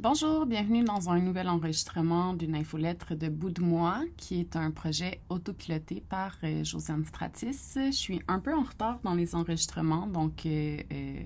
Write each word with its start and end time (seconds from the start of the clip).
Bonjour, 0.00 0.46
bienvenue 0.46 0.84
dans 0.84 1.10
un 1.10 1.18
nouvel 1.18 1.48
enregistrement 1.48 2.32
d'une 2.32 2.54
infolettre 2.54 3.16
de 3.16 3.28
Bout 3.28 3.50
de 3.50 3.62
moi, 3.62 4.04
qui 4.16 4.38
est 4.38 4.54
un 4.54 4.70
projet 4.70 5.18
autopiloté 5.28 6.04
par 6.08 6.36
euh, 6.44 6.62
Josiane 6.62 7.04
Stratis. 7.04 7.74
Je 7.74 7.90
suis 7.90 8.22
un 8.28 8.38
peu 8.38 8.54
en 8.54 8.62
retard 8.62 9.00
dans 9.02 9.14
les 9.14 9.34
enregistrements, 9.34 10.06
donc 10.06 10.46
euh, 10.46 10.76
euh, 10.92 11.20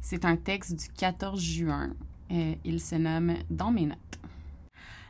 c'est 0.00 0.24
un 0.24 0.36
texte 0.36 0.76
du 0.76 0.88
14 0.96 1.42
juin. 1.42 1.94
il 2.30 2.80
se 2.80 2.94
nomme 2.94 3.34
Dans 3.50 3.72
mes 3.72 3.86
notes. 3.86 4.20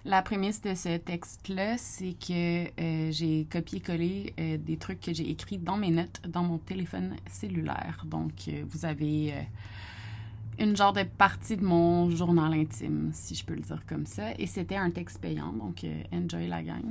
La 0.07 0.23
prémisse 0.23 0.63
de 0.63 0.75
ce 0.75 0.97
texte-là, 0.97 1.77
c'est 1.77 2.15
que 2.15 3.11
j'ai 3.13 3.45
copié-collé 3.53 4.33
des 4.59 4.77
trucs 4.79 5.01
que 5.01 5.13
j'ai 5.13 5.29
écrits 5.29 5.59
dans 5.59 5.77
mes 5.77 5.91
notes 5.91 6.23
dans 6.27 6.45
mon 6.45 6.57
téléphone 6.57 7.17
cellulaire. 7.31 8.05
Donc, 8.07 8.49
vous 8.71 8.87
avez 8.87 9.35
une 10.59 10.77
genre 10.77 10.93
de 10.93 11.03
partie 11.03 11.57
de 11.57 11.65
mon 11.65 12.11
journal 12.11 12.53
intime, 12.55 13.11
si 13.13 13.35
je 13.35 13.45
peux 13.45 13.55
le 13.55 13.61
dire 13.61 13.85
comme 13.87 14.07
ça. 14.07 14.33
Et 14.39 14.47
c'était 14.47 14.77
un 14.77 14.91
texte 14.91 15.21
payant, 15.21 15.53
donc 15.53 15.85
euh, 15.85 16.03
enjoy 16.13 16.47
la 16.49 16.63
gang. 16.63 16.85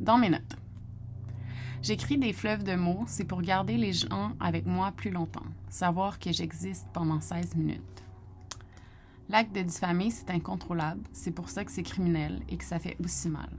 Dans 0.00 0.18
mes 0.18 0.30
notes. 0.30 0.56
J'écris 1.82 2.18
des 2.18 2.32
fleuves 2.32 2.64
de 2.64 2.74
mots, 2.74 3.04
c'est 3.06 3.24
pour 3.24 3.40
garder 3.40 3.76
les 3.76 3.92
gens 3.92 4.32
avec 4.40 4.66
moi 4.66 4.92
plus 4.92 5.10
longtemps, 5.10 5.46
savoir 5.68 6.18
que 6.18 6.32
j'existe 6.32 6.86
pendant 6.92 7.20
16 7.20 7.54
minutes. 7.54 7.82
L'acte 9.28 9.54
de 9.54 9.62
diffamer, 9.62 10.10
c'est 10.10 10.30
incontrôlable, 10.30 11.02
c'est 11.12 11.30
pour 11.30 11.48
ça 11.50 11.64
que 11.64 11.70
c'est 11.70 11.82
criminel 11.82 12.40
et 12.48 12.56
que 12.56 12.64
ça 12.64 12.78
fait 12.78 12.96
aussi 13.04 13.28
mal. 13.28 13.50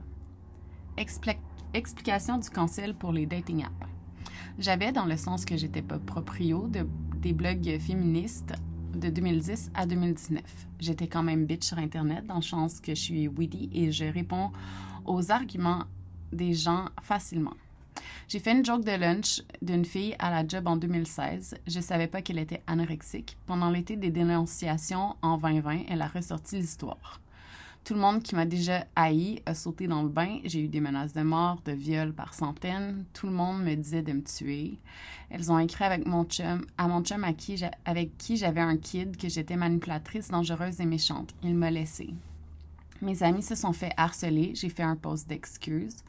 explication 1.72 2.38
du 2.38 2.50
cancel 2.50 2.94
pour 2.94 3.12
les 3.12 3.24
dating 3.24 3.64
apps. 3.64 3.90
J'avais, 4.58 4.92
dans 4.92 5.06
le 5.06 5.16
sens 5.16 5.46
que 5.46 5.56
j'étais 5.56 5.80
pas 5.80 5.98
proprio, 5.98 6.66
de, 6.66 6.86
des 7.16 7.32
blogs 7.32 7.78
féministes 7.78 8.52
de 8.94 9.08
2010 9.08 9.72
à 9.74 9.86
2019. 9.86 10.42
J'étais 10.78 11.06
quand 11.06 11.22
même 11.22 11.46
bitch 11.46 11.64
sur 11.64 11.78
Internet, 11.78 12.26
dans 12.26 12.36
le 12.36 12.42
sens 12.42 12.80
que 12.80 12.94
je 12.94 13.00
suis 13.00 13.28
witty 13.28 13.70
et 13.72 13.92
je 13.92 14.04
réponds 14.04 14.50
aux 15.04 15.30
arguments 15.30 15.84
des 16.32 16.54
gens 16.54 16.86
facilement. 17.02 17.54
J'ai 18.28 18.38
fait 18.38 18.52
une 18.52 18.64
joke 18.64 18.84
de 18.84 18.92
lunch 18.92 19.42
d'une 19.60 19.84
fille 19.84 20.14
à 20.18 20.30
la 20.30 20.46
job 20.46 20.68
en 20.68 20.76
2016. 20.76 21.56
Je 21.66 21.80
savais 21.80 22.06
pas 22.06 22.22
qu'elle 22.22 22.38
était 22.38 22.62
anorexique. 22.66 23.36
Pendant 23.46 23.70
l'été 23.70 23.96
des 23.96 24.10
dénonciations 24.10 25.16
en 25.22 25.36
2020, 25.36 25.84
elle 25.88 26.02
a 26.02 26.06
ressorti 26.06 26.56
l'histoire. 26.56 27.20
Tout 27.84 27.94
le 27.94 28.00
monde 28.00 28.22
qui 28.22 28.34
m'a 28.34 28.44
déjà 28.44 28.86
haï 28.94 29.42
a 29.46 29.54
sauté 29.54 29.88
dans 29.88 30.02
le 30.02 30.08
bain. 30.08 30.38
J'ai 30.44 30.60
eu 30.60 30.68
des 30.68 30.80
menaces 30.80 31.12
de 31.12 31.22
mort, 31.22 31.60
de 31.64 31.72
viol 31.72 32.12
par 32.12 32.34
centaines. 32.34 33.04
Tout 33.14 33.26
le 33.26 33.32
monde 33.32 33.62
me 33.62 33.74
disait 33.74 34.02
de 34.02 34.12
me 34.12 34.22
tuer. 34.22 34.78
Elles 35.30 35.50
ont 35.50 35.58
écrit 35.58 35.84
avec 35.84 36.06
mon 36.06 36.24
chum, 36.24 36.64
à 36.78 36.86
mon 36.86 37.02
chum 37.02 37.24
à 37.24 37.32
qui 37.32 37.62
avec 37.84 38.16
qui 38.18 38.36
j'avais 38.36 38.60
un 38.60 38.76
kid 38.76 39.16
que 39.16 39.28
j'étais 39.28 39.56
manipulatrice, 39.56 40.28
dangereuse 40.28 40.80
et 40.80 40.86
méchante. 40.86 41.34
Il 41.42 41.54
m'a 41.54 41.70
laissé. 41.70 42.14
Mes 43.02 43.22
amis 43.22 43.42
se 43.42 43.54
sont 43.54 43.72
fait 43.72 43.92
harceler. 43.96 44.52
J'ai 44.54 44.68
fait 44.68 44.82
un 44.82 44.96
post 44.96 45.26
d'excuses. 45.26 46.04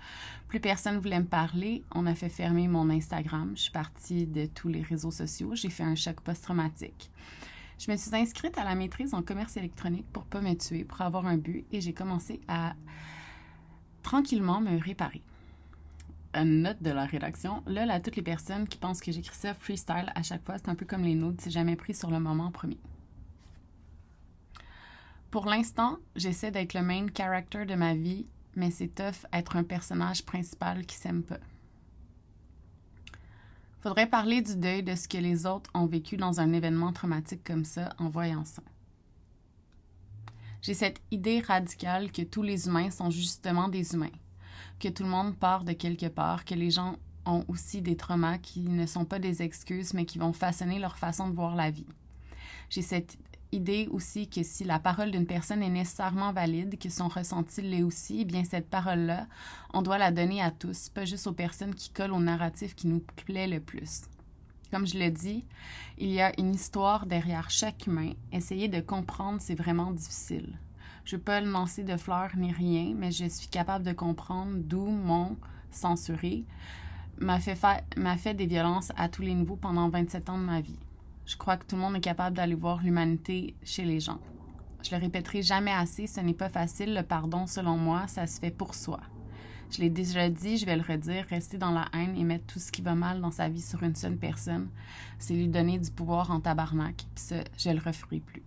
Plus 0.49 0.59
personne 0.59 0.97
voulait 0.97 1.19
me 1.19 1.25
parler. 1.25 1.83
On 1.95 2.05
a 2.05 2.15
fait 2.15 2.29
fermer 2.29 2.67
mon 2.67 2.89
Instagram. 2.89 3.53
Je 3.55 3.61
suis 3.61 3.71
partie 3.71 4.27
de 4.27 4.45
tous 4.45 4.67
les 4.67 4.81
réseaux 4.81 5.11
sociaux. 5.11 5.55
J'ai 5.55 5.69
fait 5.69 5.83
un 5.83 5.95
choc 5.95 6.19
post-traumatique. 6.19 7.09
Je 7.81 7.89
me 7.89 7.97
suis 7.97 8.15
inscrite 8.15 8.59
à 8.59 8.63
la 8.63 8.75
maîtrise 8.75 9.15
en 9.15 9.23
commerce 9.23 9.57
électronique 9.57 10.05
pour 10.13 10.25
pas 10.25 10.39
me 10.39 10.53
tuer, 10.53 10.83
pour 10.83 11.01
avoir 11.01 11.25
un 11.25 11.37
but, 11.37 11.65
et 11.71 11.81
j'ai 11.81 11.93
commencé 11.93 12.39
à 12.47 12.75
tranquillement 14.03 14.61
me 14.61 14.79
réparer. 14.79 15.23
Une 16.35 16.61
note 16.61 16.83
de 16.83 16.91
la 16.91 17.05
rédaction. 17.05 17.63
Là, 17.65 17.91
à 17.91 17.99
toutes 17.99 18.17
les 18.17 18.21
personnes 18.21 18.67
qui 18.67 18.77
pensent 18.77 19.01
que 19.01 19.11
j'écris 19.11 19.35
ça 19.35 19.55
freestyle 19.55 20.11
à 20.13 20.21
chaque 20.21 20.45
fois, 20.45 20.59
c'est 20.59 20.69
un 20.69 20.75
peu 20.75 20.85
comme 20.85 21.01
les 21.01 21.15
notes, 21.15 21.41
c'est 21.41 21.49
jamais 21.49 21.75
pris 21.75 21.95
sur 21.95 22.11
le 22.11 22.19
moment 22.19 22.51
premier. 22.51 22.77
Pour 25.31 25.47
l'instant, 25.47 25.97
j'essaie 26.15 26.51
d'être 26.51 26.75
le 26.75 26.83
main 26.83 27.07
character 27.11 27.65
de 27.65 27.73
ma 27.73 27.95
vie, 27.95 28.27
mais 28.55 28.69
c'est 28.69 28.93
tough 28.93 29.25
être 29.33 29.55
un 29.55 29.63
personnage 29.63 30.23
principal 30.23 30.85
qui 30.85 30.97
s'aime 30.97 31.23
pas. 31.23 31.39
Faudrait 33.81 34.07
parler 34.07 34.43
du 34.43 34.55
deuil 34.55 34.83
de 34.83 34.93
ce 34.93 35.07
que 35.07 35.17
les 35.17 35.47
autres 35.47 35.71
ont 35.73 35.87
vécu 35.87 36.15
dans 36.15 36.39
un 36.39 36.53
événement 36.53 36.93
traumatique 36.93 37.43
comme 37.43 37.65
ça 37.65 37.89
en 37.97 38.09
voyant 38.09 38.45
ça. 38.45 38.61
J'ai 40.61 40.75
cette 40.75 41.01
idée 41.09 41.39
radicale 41.39 42.11
que 42.11 42.21
tous 42.21 42.43
les 42.43 42.67
humains 42.67 42.91
sont 42.91 43.09
justement 43.09 43.69
des 43.69 43.95
humains, 43.95 44.13
que 44.79 44.87
tout 44.87 45.01
le 45.01 45.09
monde 45.09 45.35
part 45.35 45.63
de 45.63 45.73
quelque 45.73 46.05
part, 46.05 46.45
que 46.45 46.53
les 46.53 46.69
gens 46.69 46.97
ont 47.25 47.43
aussi 47.47 47.81
des 47.81 47.97
traumas 47.97 48.37
qui 48.37 48.61
ne 48.61 48.85
sont 48.85 49.05
pas 49.05 49.17
des 49.17 49.41
excuses, 49.41 49.95
mais 49.95 50.05
qui 50.05 50.19
vont 50.19 50.33
façonner 50.33 50.77
leur 50.77 50.99
façon 50.99 51.27
de 51.27 51.33
voir 51.33 51.55
la 51.55 51.71
vie. 51.71 51.87
J'ai 52.69 52.83
cette 52.83 53.17
idée 53.51 53.87
aussi 53.91 54.27
que 54.27 54.43
si 54.43 54.63
la 54.63 54.79
parole 54.79 55.11
d'une 55.11 55.25
personne 55.25 55.63
est 55.63 55.69
nécessairement 55.69 56.33
valide, 56.33 56.77
que 56.79 56.89
son 56.89 57.07
ressenti 57.07 57.61
l'est 57.61 57.83
aussi, 57.83 58.21
eh 58.21 58.25
bien 58.25 58.43
cette 58.43 58.69
parole-là, 58.69 59.27
on 59.73 59.81
doit 59.81 59.97
la 59.97 60.11
donner 60.11 60.41
à 60.41 60.51
tous, 60.51 60.89
pas 60.89 61.05
juste 61.05 61.27
aux 61.27 61.33
personnes 61.33 61.75
qui 61.75 61.89
collent 61.89 62.13
au 62.13 62.19
narratif 62.19 62.75
qui 62.75 62.87
nous 62.87 63.03
plaît 63.25 63.47
le 63.47 63.59
plus. 63.59 64.03
Comme 64.71 64.87
je 64.87 64.97
l'ai 64.97 65.11
dit, 65.11 65.43
il 65.97 66.09
y 66.09 66.21
a 66.21 66.31
une 66.39 66.53
histoire 66.53 67.05
derrière 67.05 67.49
chaque 67.49 67.87
humain. 67.87 68.13
Essayer 68.31 68.69
de 68.69 68.79
comprendre, 68.79 69.41
c'est 69.41 69.55
vraiment 69.55 69.91
difficile. 69.91 70.57
Je 71.03 71.15
ne 71.15 71.19
veux 71.19 71.23
pas 71.23 71.41
lancer 71.41 71.83
de 71.83 71.97
fleurs 71.97 72.37
ni 72.37 72.53
rien, 72.53 72.93
mais 72.95 73.11
je 73.11 73.25
suis 73.25 73.47
capable 73.47 73.85
de 73.85 73.91
comprendre 73.91 74.53
d'où 74.55 74.85
mon 74.85 75.35
censuré 75.71 76.45
m'a 77.19 77.39
fait, 77.39 77.57
fait 78.17 78.33
des 78.33 78.45
violences 78.45 78.91
à 78.95 79.09
tous 79.09 79.21
les 79.21 79.33
niveaux 79.33 79.57
pendant 79.57 79.89
27 79.89 80.29
ans 80.29 80.37
de 80.37 80.43
ma 80.43 80.61
vie. 80.61 80.79
Je 81.25 81.37
crois 81.37 81.57
que 81.57 81.65
tout 81.65 81.75
le 81.75 81.81
monde 81.81 81.95
est 81.95 82.01
capable 82.01 82.35
d'aller 82.35 82.55
voir 82.55 82.81
l'humanité 82.81 83.55
chez 83.63 83.85
les 83.85 83.99
gens. 83.99 84.19
Je 84.83 84.95
le 84.95 85.01
répéterai 85.01 85.43
jamais 85.43 85.71
assez, 85.71 86.07
ce 86.07 86.19
n'est 86.19 86.33
pas 86.33 86.49
facile. 86.49 86.93
Le 86.93 87.03
pardon, 87.03 87.47
selon 87.47 87.77
moi, 87.77 88.07
ça 88.07 88.25
se 88.27 88.39
fait 88.39 88.51
pour 88.51 88.73
soi. 88.73 88.99
Je 89.69 89.79
l'ai 89.79 89.89
déjà 89.89 90.29
dit, 90.29 90.57
je 90.57 90.65
vais 90.65 90.75
le 90.75 90.81
redire, 90.81 91.25
rester 91.29 91.57
dans 91.57 91.71
la 91.71 91.87
haine 91.93 92.15
et 92.17 92.25
mettre 92.25 92.45
tout 92.45 92.59
ce 92.59 92.71
qui 92.71 92.81
va 92.81 92.93
mal 92.93 93.21
dans 93.21 93.31
sa 93.31 93.47
vie 93.47 93.61
sur 93.61 93.81
une 93.83 93.95
seule 93.95 94.17
personne, 94.17 94.67
c'est 95.17 95.33
lui 95.33 95.47
donner 95.47 95.79
du 95.79 95.91
pouvoir 95.91 96.29
en 96.31 96.41
tabarnak. 96.41 97.05
Puis 97.15 97.23
ça, 97.23 97.37
je 97.57 97.69
le 97.69 97.79
referai 97.79 98.19
plus. 98.19 98.43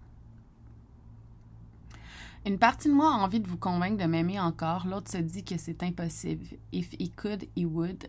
Une 2.44 2.58
partie 2.58 2.88
de 2.88 2.92
moi 2.92 3.14
a 3.14 3.16
envie 3.16 3.41
de 3.41 3.48
vous 3.48 3.56
convaincre 3.56 3.96
de 3.96 4.04
m'aimer 4.06 4.38
encore, 4.38 4.86
l'autre 4.86 5.10
se 5.10 5.16
dit 5.16 5.44
que 5.44 5.56
c'est 5.56 5.82
impossible. 5.82 6.44
If 6.72 6.92
he 6.92 7.10
could, 7.10 7.48
he 7.56 7.64
would. 7.64 8.06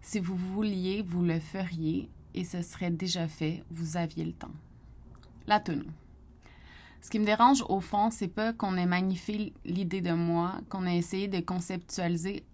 Si 0.00 0.18
vous 0.18 0.34
vouliez, 0.34 1.02
vous 1.02 1.22
le 1.22 1.38
feriez 1.38 2.10
et 2.38 2.44
ce 2.44 2.62
serait 2.62 2.92
déjà 2.92 3.26
fait, 3.26 3.64
vous 3.68 3.96
aviez 3.96 4.24
le 4.24 4.32
temps. 4.32 4.54
La 5.48 5.58
toune. 5.58 5.90
Ce 7.02 7.10
qui 7.10 7.18
me 7.18 7.24
dérange 7.24 7.64
au 7.68 7.80
fond, 7.80 8.10
c'est 8.12 8.28
pas 8.28 8.52
qu'on 8.52 8.76
ait 8.76 8.86
magnifié 8.86 9.52
l'idée 9.64 10.00
de 10.00 10.12
moi, 10.12 10.60
qu'on 10.68 10.86
ait 10.86 10.96
essayé 10.96 11.26
de 11.26 11.40
conceptualiser 11.40 12.44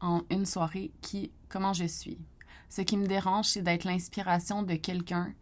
en 0.00 0.22
une 0.30 0.46
soirée 0.46 0.92
qui 1.00 1.32
comment 1.48 1.72
je 1.72 1.86
suis. 1.86 2.18
Ce 2.68 2.82
qui 2.82 2.96
me 2.96 3.08
dérange, 3.08 3.46
c'est 3.46 3.62
d'être 3.62 3.84
l'inspiration 3.84 4.62
de 4.62 4.74
quelqu'un, 4.74 5.32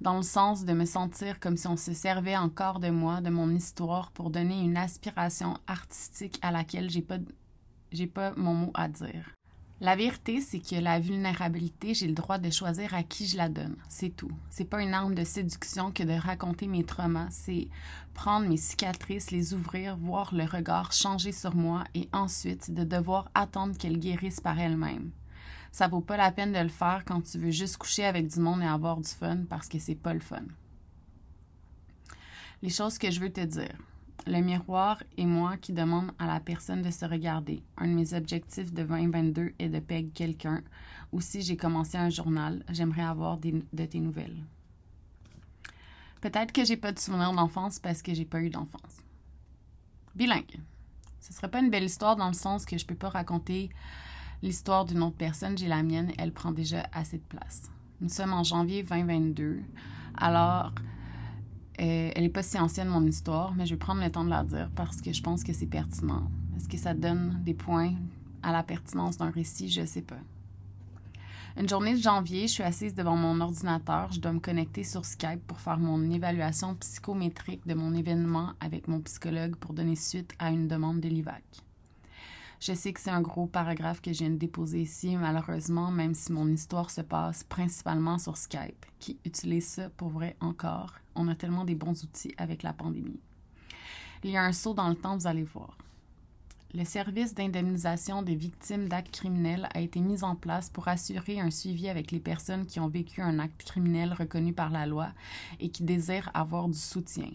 dans 0.00 0.16
le 0.16 0.22
sens 0.22 0.64
de 0.64 0.72
me 0.72 0.84
sentir 0.84 1.38
comme 1.38 1.56
si 1.56 1.68
on 1.68 1.76
se 1.76 1.92
servait 1.92 2.36
encore 2.36 2.80
de 2.80 2.90
moi, 2.90 3.20
de 3.20 3.30
mon 3.30 3.54
histoire, 3.54 4.10
pour 4.10 4.30
donner 4.30 4.60
une 4.60 4.76
aspiration 4.76 5.56
artistique 5.68 6.40
à 6.42 6.50
laquelle 6.50 6.90
j'ai 6.90 7.02
pas, 7.02 7.18
j'ai 7.92 8.08
pas 8.08 8.32
mon 8.36 8.54
mot 8.54 8.70
à 8.74 8.88
dire. 8.88 9.37
La 9.80 9.94
vérité, 9.94 10.40
c'est 10.40 10.58
que 10.58 10.74
la 10.74 10.98
vulnérabilité, 10.98 11.94
j'ai 11.94 12.08
le 12.08 12.12
droit 12.12 12.38
de 12.38 12.50
choisir 12.50 12.94
à 12.94 13.04
qui 13.04 13.28
je 13.28 13.36
la 13.36 13.48
donne. 13.48 13.76
C'est 13.88 14.10
tout. 14.10 14.32
C'est 14.50 14.64
pas 14.64 14.82
une 14.82 14.92
arme 14.92 15.14
de 15.14 15.22
séduction 15.22 15.92
que 15.92 16.02
de 16.02 16.14
raconter 16.14 16.66
mes 16.66 16.82
traumas. 16.82 17.28
C'est 17.30 17.68
prendre 18.12 18.48
mes 18.48 18.56
cicatrices, 18.56 19.30
les 19.30 19.54
ouvrir, 19.54 19.96
voir 19.96 20.34
le 20.34 20.44
regard 20.44 20.92
changer 20.92 21.30
sur 21.30 21.54
moi 21.54 21.84
et 21.94 22.08
ensuite 22.12 22.72
de 22.74 22.82
devoir 22.82 23.30
attendre 23.34 23.78
qu'elles 23.78 24.00
guérissent 24.00 24.40
par 24.40 24.58
elles-mêmes. 24.58 25.12
Ça 25.70 25.86
vaut 25.86 26.00
pas 26.00 26.16
la 26.16 26.32
peine 26.32 26.52
de 26.52 26.58
le 26.58 26.68
faire 26.68 27.04
quand 27.06 27.20
tu 27.20 27.38
veux 27.38 27.52
juste 27.52 27.76
coucher 27.76 28.04
avec 28.04 28.26
du 28.26 28.40
monde 28.40 28.62
et 28.62 28.66
avoir 28.66 28.96
du 28.96 29.08
fun 29.08 29.44
parce 29.48 29.68
que 29.68 29.78
c'est 29.78 29.94
pas 29.94 30.12
le 30.12 30.18
fun. 30.18 30.42
Les 32.62 32.70
choses 32.70 32.98
que 32.98 33.12
je 33.12 33.20
veux 33.20 33.32
te 33.32 33.44
dire. 33.44 33.76
Le 34.26 34.40
miroir 34.40 35.02
et 35.16 35.24
moi 35.24 35.56
qui 35.56 35.72
demande 35.72 36.10
à 36.18 36.26
la 36.26 36.40
personne 36.40 36.82
de 36.82 36.90
se 36.90 37.04
regarder. 37.04 37.62
Un 37.78 37.88
de 37.88 37.94
mes 37.94 38.14
objectifs 38.14 38.72
de 38.72 38.82
2022 38.82 39.54
est 39.58 39.68
de 39.68 39.78
peg 39.78 40.12
quelqu'un. 40.12 40.62
Aussi, 41.12 41.40
j'ai 41.40 41.56
commencé 41.56 41.96
un 41.96 42.10
journal. 42.10 42.62
J'aimerais 42.68 43.02
avoir 43.02 43.38
de 43.38 43.84
tes 43.86 44.00
nouvelles. 44.00 44.36
Peut-être 46.20 46.52
que 46.52 46.64
j'ai 46.64 46.76
pas 46.76 46.92
de 46.92 46.98
souvenirs 46.98 47.32
d'enfance 47.32 47.78
parce 47.78 48.02
que 48.02 48.12
j'ai 48.12 48.24
pas 48.24 48.40
eu 48.42 48.50
d'enfance. 48.50 49.02
Bilingue. 50.14 50.60
Ce 51.20 51.32
serait 51.32 51.50
pas 51.50 51.60
une 51.60 51.70
belle 51.70 51.84
histoire 51.84 52.16
dans 52.16 52.28
le 52.28 52.34
sens 52.34 52.64
que 52.64 52.76
je 52.76 52.84
peux 52.84 52.94
pas 52.94 53.08
raconter 53.08 53.70
l'histoire 54.42 54.84
d'une 54.84 55.02
autre 55.02 55.16
personne. 55.16 55.56
J'ai 55.56 55.68
la 55.68 55.82
mienne. 55.82 56.12
Elle 56.18 56.32
prend 56.32 56.52
déjà 56.52 56.86
assez 56.92 57.18
de 57.18 57.22
place. 57.22 57.70
Nous 58.00 58.08
sommes 58.08 58.32
en 58.32 58.44
janvier 58.44 58.82
2022. 58.82 59.62
Alors, 60.16 60.72
euh, 61.80 62.10
elle 62.14 62.22
n'est 62.22 62.28
pas 62.28 62.42
si 62.42 62.58
ancienne, 62.58 62.88
mon 62.88 63.06
histoire, 63.06 63.54
mais 63.54 63.66
je 63.66 63.74
vais 63.74 63.78
prendre 63.78 64.02
le 64.02 64.10
temps 64.10 64.24
de 64.24 64.30
la 64.30 64.44
dire 64.44 64.70
parce 64.74 65.00
que 65.00 65.12
je 65.12 65.22
pense 65.22 65.44
que 65.44 65.52
c'est 65.52 65.66
pertinent. 65.66 66.30
Est-ce 66.56 66.68
que 66.68 66.76
ça 66.76 66.94
donne 66.94 67.40
des 67.44 67.54
points 67.54 67.94
à 68.42 68.52
la 68.52 68.62
pertinence 68.62 69.16
d'un 69.16 69.30
récit? 69.30 69.68
Je 69.68 69.82
ne 69.82 69.86
sais 69.86 70.02
pas. 70.02 70.18
Une 71.56 71.68
journée 71.68 71.94
de 71.94 72.00
janvier, 72.00 72.42
je 72.42 72.52
suis 72.52 72.62
assise 72.62 72.94
devant 72.94 73.16
mon 73.16 73.40
ordinateur. 73.40 74.12
Je 74.12 74.20
dois 74.20 74.32
me 74.32 74.38
connecter 74.38 74.84
sur 74.84 75.04
Skype 75.04 75.44
pour 75.46 75.58
faire 75.58 75.78
mon 75.78 76.10
évaluation 76.10 76.74
psychométrique 76.76 77.66
de 77.66 77.74
mon 77.74 77.94
événement 77.94 78.52
avec 78.60 78.86
mon 78.86 79.00
psychologue 79.00 79.56
pour 79.56 79.72
donner 79.72 79.96
suite 79.96 80.34
à 80.38 80.50
une 80.50 80.68
demande 80.68 81.00
de 81.00 81.08
l'IVAC. 81.08 81.67
Je 82.60 82.72
sais 82.72 82.92
que 82.92 83.00
c'est 83.00 83.10
un 83.10 83.20
gros 83.20 83.46
paragraphe 83.46 84.00
que 84.00 84.12
je 84.12 84.18
viens 84.18 84.30
de 84.30 84.36
déposer 84.36 84.82
ici, 84.82 85.16
malheureusement, 85.16 85.92
même 85.92 86.14
si 86.14 86.32
mon 86.32 86.48
histoire 86.48 86.90
se 86.90 87.02
passe 87.02 87.44
principalement 87.44 88.18
sur 88.18 88.36
Skype, 88.36 88.84
qui 88.98 89.16
utilise 89.24 89.66
ça 89.66 89.90
pour 89.90 90.08
vrai 90.08 90.36
encore. 90.40 90.94
On 91.14 91.28
a 91.28 91.36
tellement 91.36 91.64
des 91.64 91.76
bons 91.76 92.02
outils 92.02 92.34
avec 92.36 92.64
la 92.64 92.72
pandémie. 92.72 93.20
Il 94.24 94.30
y 94.30 94.36
a 94.36 94.42
un 94.42 94.52
saut 94.52 94.74
dans 94.74 94.88
le 94.88 94.96
temps, 94.96 95.16
vous 95.16 95.28
allez 95.28 95.44
voir. 95.44 95.78
Le 96.74 96.84
service 96.84 97.34
d'indemnisation 97.34 98.22
des 98.22 98.34
victimes 98.34 98.88
d'actes 98.88 99.12
criminels 99.12 99.68
a 99.72 99.80
été 99.80 100.00
mis 100.00 100.22
en 100.24 100.34
place 100.34 100.68
pour 100.68 100.88
assurer 100.88 101.40
un 101.40 101.50
suivi 101.50 101.88
avec 101.88 102.10
les 102.10 102.20
personnes 102.20 102.66
qui 102.66 102.80
ont 102.80 102.88
vécu 102.88 103.22
un 103.22 103.38
acte 103.38 103.62
criminel 103.62 104.12
reconnu 104.12 104.52
par 104.52 104.70
la 104.70 104.84
loi 104.84 105.08
et 105.60 105.70
qui 105.70 105.84
désirent 105.84 106.30
avoir 106.34 106.68
du 106.68 106.78
soutien. 106.78 107.30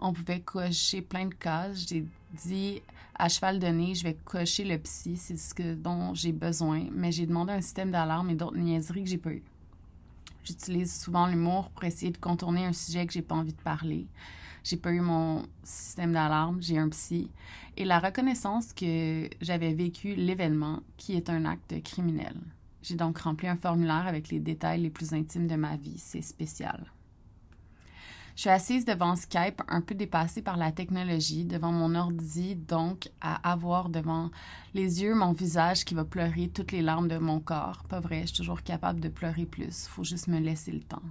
On 0.00 0.12
pouvait 0.12 0.40
cocher 0.40 1.00
plein 1.00 1.26
de 1.26 1.34
cases. 1.34 1.86
J'ai 1.88 2.04
dit 2.44 2.82
à 3.18 3.28
cheval 3.28 3.58
donné, 3.58 3.94
je 3.94 4.04
vais 4.04 4.16
cocher 4.24 4.64
le 4.64 4.78
psy, 4.78 5.16
c'est 5.16 5.36
ce 5.36 5.74
dont 5.74 6.14
j'ai 6.14 6.32
besoin, 6.32 6.84
mais 6.92 7.10
j'ai 7.10 7.26
demandé 7.26 7.52
un 7.52 7.60
système 7.60 7.90
d'alarme 7.90 8.30
et 8.30 8.34
d'autres 8.34 8.56
niaiseries 8.56 9.02
que 9.04 9.10
j'ai 9.10 9.18
pas 9.18 9.32
eu. 9.32 9.42
J'utilise 10.44 10.98
souvent 10.98 11.26
l'humour 11.26 11.68
pour 11.70 11.84
essayer 11.84 12.12
de 12.12 12.16
contourner 12.16 12.64
un 12.64 12.72
sujet 12.72 13.06
que 13.06 13.12
j'ai 13.12 13.22
pas 13.22 13.34
envie 13.34 13.52
de 13.52 13.60
parler. 13.60 14.06
J'ai 14.62 14.76
pas 14.76 14.92
eu 14.92 15.00
mon 15.00 15.42
système 15.64 16.12
d'alarme, 16.12 16.62
j'ai 16.62 16.78
un 16.78 16.88
psy. 16.88 17.28
Et 17.76 17.84
la 17.84 17.98
reconnaissance 17.98 18.72
que 18.72 19.28
j'avais 19.40 19.74
vécu 19.74 20.14
l'événement 20.14 20.80
qui 20.96 21.14
est 21.14 21.28
un 21.28 21.44
acte 21.44 21.82
criminel. 21.82 22.34
J'ai 22.82 22.94
donc 22.94 23.18
rempli 23.18 23.48
un 23.48 23.56
formulaire 23.56 24.06
avec 24.06 24.30
les 24.30 24.40
détails 24.40 24.80
les 24.80 24.90
plus 24.90 25.12
intimes 25.12 25.48
de 25.48 25.56
ma 25.56 25.76
vie. 25.76 25.98
C'est 25.98 26.22
spécial. 26.22 26.86
Je 28.38 28.42
suis 28.42 28.50
assise 28.50 28.84
devant 28.84 29.16
Skype, 29.16 29.62
un 29.66 29.80
peu 29.80 29.96
dépassée 29.96 30.42
par 30.42 30.56
la 30.56 30.70
technologie, 30.70 31.44
devant 31.44 31.72
mon 31.72 31.96
ordi, 31.96 32.54
donc 32.54 33.10
à 33.20 33.50
avoir 33.50 33.88
devant 33.88 34.30
les 34.74 35.02
yeux 35.02 35.16
mon 35.16 35.32
visage 35.32 35.84
qui 35.84 35.94
va 35.94 36.04
pleurer 36.04 36.46
toutes 36.46 36.70
les 36.70 36.80
larmes 36.80 37.08
de 37.08 37.18
mon 37.18 37.40
corps. 37.40 37.82
Pas 37.88 37.98
vrai, 37.98 38.20
je 38.20 38.26
suis 38.26 38.36
toujours 38.36 38.62
capable 38.62 39.00
de 39.00 39.08
pleurer 39.08 39.44
plus. 39.44 39.88
Faut 39.88 40.04
juste 40.04 40.28
me 40.28 40.38
laisser 40.38 40.70
le 40.70 40.82
temps. 40.82 41.02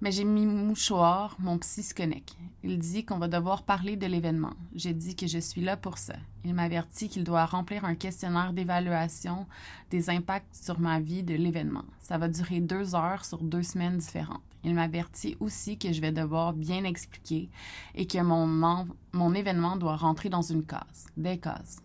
Mais 0.00 0.10
j'ai 0.10 0.24
mis 0.24 0.46
mouchoir, 0.46 1.36
mon 1.40 1.58
psy 1.58 1.82
se 1.82 1.92
connecte. 1.92 2.38
Il 2.64 2.78
dit 2.78 3.04
qu'on 3.04 3.18
va 3.18 3.28
devoir 3.28 3.64
parler 3.64 3.96
de 3.96 4.06
l'événement. 4.06 4.54
J'ai 4.74 4.94
dit 4.94 5.14
que 5.14 5.26
je 5.26 5.38
suis 5.38 5.60
là 5.60 5.76
pour 5.76 5.98
ça. 5.98 6.16
Il 6.42 6.54
m'avertit 6.54 7.10
qu'il 7.10 7.24
doit 7.24 7.44
remplir 7.44 7.84
un 7.84 7.94
questionnaire 7.94 8.54
d'évaluation 8.54 9.46
des 9.90 10.08
impacts 10.08 10.54
sur 10.54 10.80
ma 10.80 11.00
vie 11.00 11.22
de 11.22 11.34
l'événement. 11.34 11.84
Ça 12.00 12.16
va 12.16 12.28
durer 12.28 12.60
deux 12.60 12.94
heures 12.94 13.26
sur 13.26 13.42
deux 13.42 13.62
semaines 13.62 13.98
différentes. 13.98 14.40
Il 14.64 14.74
m'avertit 14.74 15.36
aussi 15.40 15.78
que 15.78 15.92
je 15.92 16.00
vais 16.00 16.12
devoir 16.12 16.52
bien 16.52 16.84
expliquer 16.84 17.48
et 17.94 18.06
que 18.06 18.18
mon, 18.18 18.86
mon 19.12 19.34
événement 19.34 19.76
doit 19.76 19.96
rentrer 19.96 20.28
dans 20.28 20.42
une 20.42 20.64
case, 20.64 21.06
des 21.16 21.38
cases. 21.38 21.78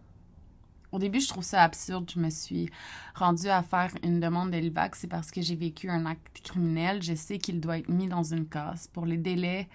Au 0.91 0.99
début, 0.99 1.19
je 1.19 1.27
trouve 1.27 1.43
ça 1.43 1.63
absurde. 1.63 2.09
Je 2.13 2.19
me 2.19 2.29
suis 2.29 2.69
rendue 3.15 3.49
à 3.49 3.63
faire 3.63 3.91
une 4.03 4.19
demande 4.19 4.51
de 4.51 4.57
l'IVAC. 4.57 4.95
C'est 4.95 5.07
parce 5.07 5.31
que 5.31 5.41
j'ai 5.41 5.55
vécu 5.55 5.89
un 5.89 6.05
acte 6.05 6.41
criminel. 6.43 7.01
Je 7.01 7.15
sais 7.15 7.39
qu'il 7.39 7.59
doit 7.59 7.79
être 7.79 7.89
mis 7.89 8.07
dans 8.07 8.21
une 8.21 8.47
case. 8.47 8.89
Pour 8.93 9.07
les 9.07 9.17
délais, 9.17 9.67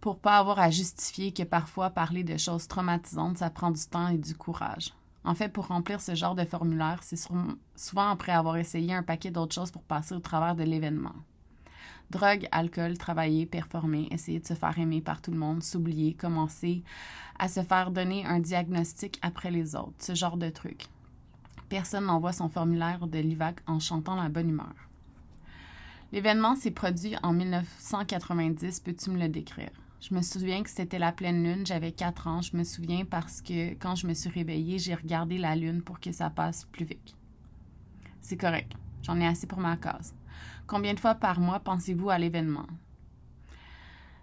pour 0.00 0.18
pas 0.18 0.38
avoir 0.38 0.58
à 0.58 0.70
justifier 0.70 1.32
que 1.32 1.42
parfois 1.42 1.90
parler 1.90 2.24
de 2.24 2.38
choses 2.38 2.66
traumatisantes, 2.66 3.38
ça 3.38 3.50
prend 3.50 3.70
du 3.70 3.84
temps 3.84 4.08
et 4.08 4.16
du 4.16 4.34
courage. 4.34 4.94
En 5.22 5.34
fait, 5.34 5.50
pour 5.50 5.66
remplir 5.66 6.00
ce 6.00 6.14
genre 6.14 6.34
de 6.34 6.46
formulaire, 6.46 7.00
c'est 7.02 7.18
souvent 7.76 8.08
après 8.08 8.32
avoir 8.32 8.56
essayé 8.56 8.94
un 8.94 9.02
paquet 9.02 9.30
d'autres 9.30 9.54
choses 9.54 9.70
pour 9.70 9.82
passer 9.82 10.14
au 10.14 10.20
travers 10.20 10.54
de 10.54 10.62
l'événement. 10.62 11.14
Drogue, 12.10 12.48
alcool, 12.52 12.96
travailler, 12.96 13.44
performer, 13.44 14.08
essayer 14.10 14.40
de 14.40 14.46
se 14.46 14.54
faire 14.54 14.78
aimer 14.78 15.02
par 15.02 15.20
tout 15.20 15.30
le 15.30 15.36
monde, 15.36 15.62
s'oublier, 15.62 16.14
commencer 16.14 16.82
à 17.38 17.48
se 17.48 17.62
faire 17.62 17.90
donner 17.90 18.24
un 18.24 18.40
diagnostic 18.40 19.18
après 19.20 19.50
les 19.50 19.76
autres, 19.76 19.92
ce 19.98 20.14
genre 20.14 20.38
de 20.38 20.48
truc. 20.48 20.86
Personne 21.68 22.06
n'envoie 22.06 22.32
son 22.32 22.48
formulaire 22.48 23.06
de 23.06 23.18
l'IVAC 23.18 23.60
en 23.66 23.78
chantant 23.78 24.16
la 24.16 24.30
bonne 24.30 24.48
humeur. 24.48 24.72
L'événement 26.12 26.56
s'est 26.56 26.70
produit 26.70 27.14
en 27.22 27.34
1990, 27.34 28.80
peux-tu 28.80 29.10
me 29.10 29.18
le 29.18 29.28
décrire? 29.28 29.70
Je 30.00 30.14
me 30.14 30.22
souviens 30.22 30.62
que 30.62 30.70
c'était 30.70 30.98
la 30.98 31.12
pleine 31.12 31.42
lune, 31.42 31.66
j'avais 31.66 31.92
4 31.92 32.28
ans. 32.28 32.40
Je 32.40 32.56
me 32.56 32.62
souviens 32.62 33.04
parce 33.04 33.42
que 33.42 33.74
quand 33.74 33.96
je 33.96 34.06
me 34.06 34.14
suis 34.14 34.30
réveillée, 34.30 34.78
j'ai 34.78 34.94
regardé 34.94 35.38
la 35.38 35.56
lune 35.56 35.82
pour 35.82 36.00
que 36.00 36.12
ça 36.12 36.30
passe 36.30 36.64
plus 36.66 36.84
vite. 36.84 37.14
C'est 38.20 38.36
correct, 38.36 38.72
j'en 39.02 39.20
ai 39.20 39.26
assez 39.26 39.46
pour 39.46 39.58
ma 39.58 39.76
case. 39.76 40.14
Combien 40.68 40.92
de 40.92 41.00
fois 41.00 41.14
par 41.14 41.40
mois 41.40 41.60
pensez-vous 41.60 42.10
à 42.10 42.18
l'événement? 42.18 42.66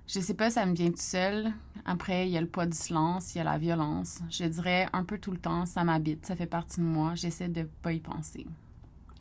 Je 0.06 0.20
sais 0.20 0.36
pas, 0.36 0.52
ça 0.52 0.68
me 0.68 0.76
vient 0.76 0.92
tout 0.92 1.00
seul. 1.00 1.52
Après, 1.86 2.28
il 2.28 2.32
y 2.32 2.38
a 2.38 2.42
le 2.42 2.46
poids 2.46 2.68
du 2.68 2.78
silence, 2.78 3.34
il 3.34 3.40
y 3.40 3.42
a 3.42 3.44
la 3.44 3.58
violence. 3.58 4.20
Je 4.30 4.46
dirais 4.46 4.88
un 4.94 5.04
peu 5.04 5.18
tout 5.18 5.32
le 5.32 5.40
temps, 5.40 5.66
ça 5.66 5.84
m'habite, 5.84 6.24
ça 6.24 6.36
fait 6.36 6.46
partie 6.46 6.82
de 6.82 6.86
moi, 6.86 7.16
j'essaie 7.16 7.48
de 7.48 7.64
pas 7.82 7.94
y 7.94 8.00
penser. 8.00 8.46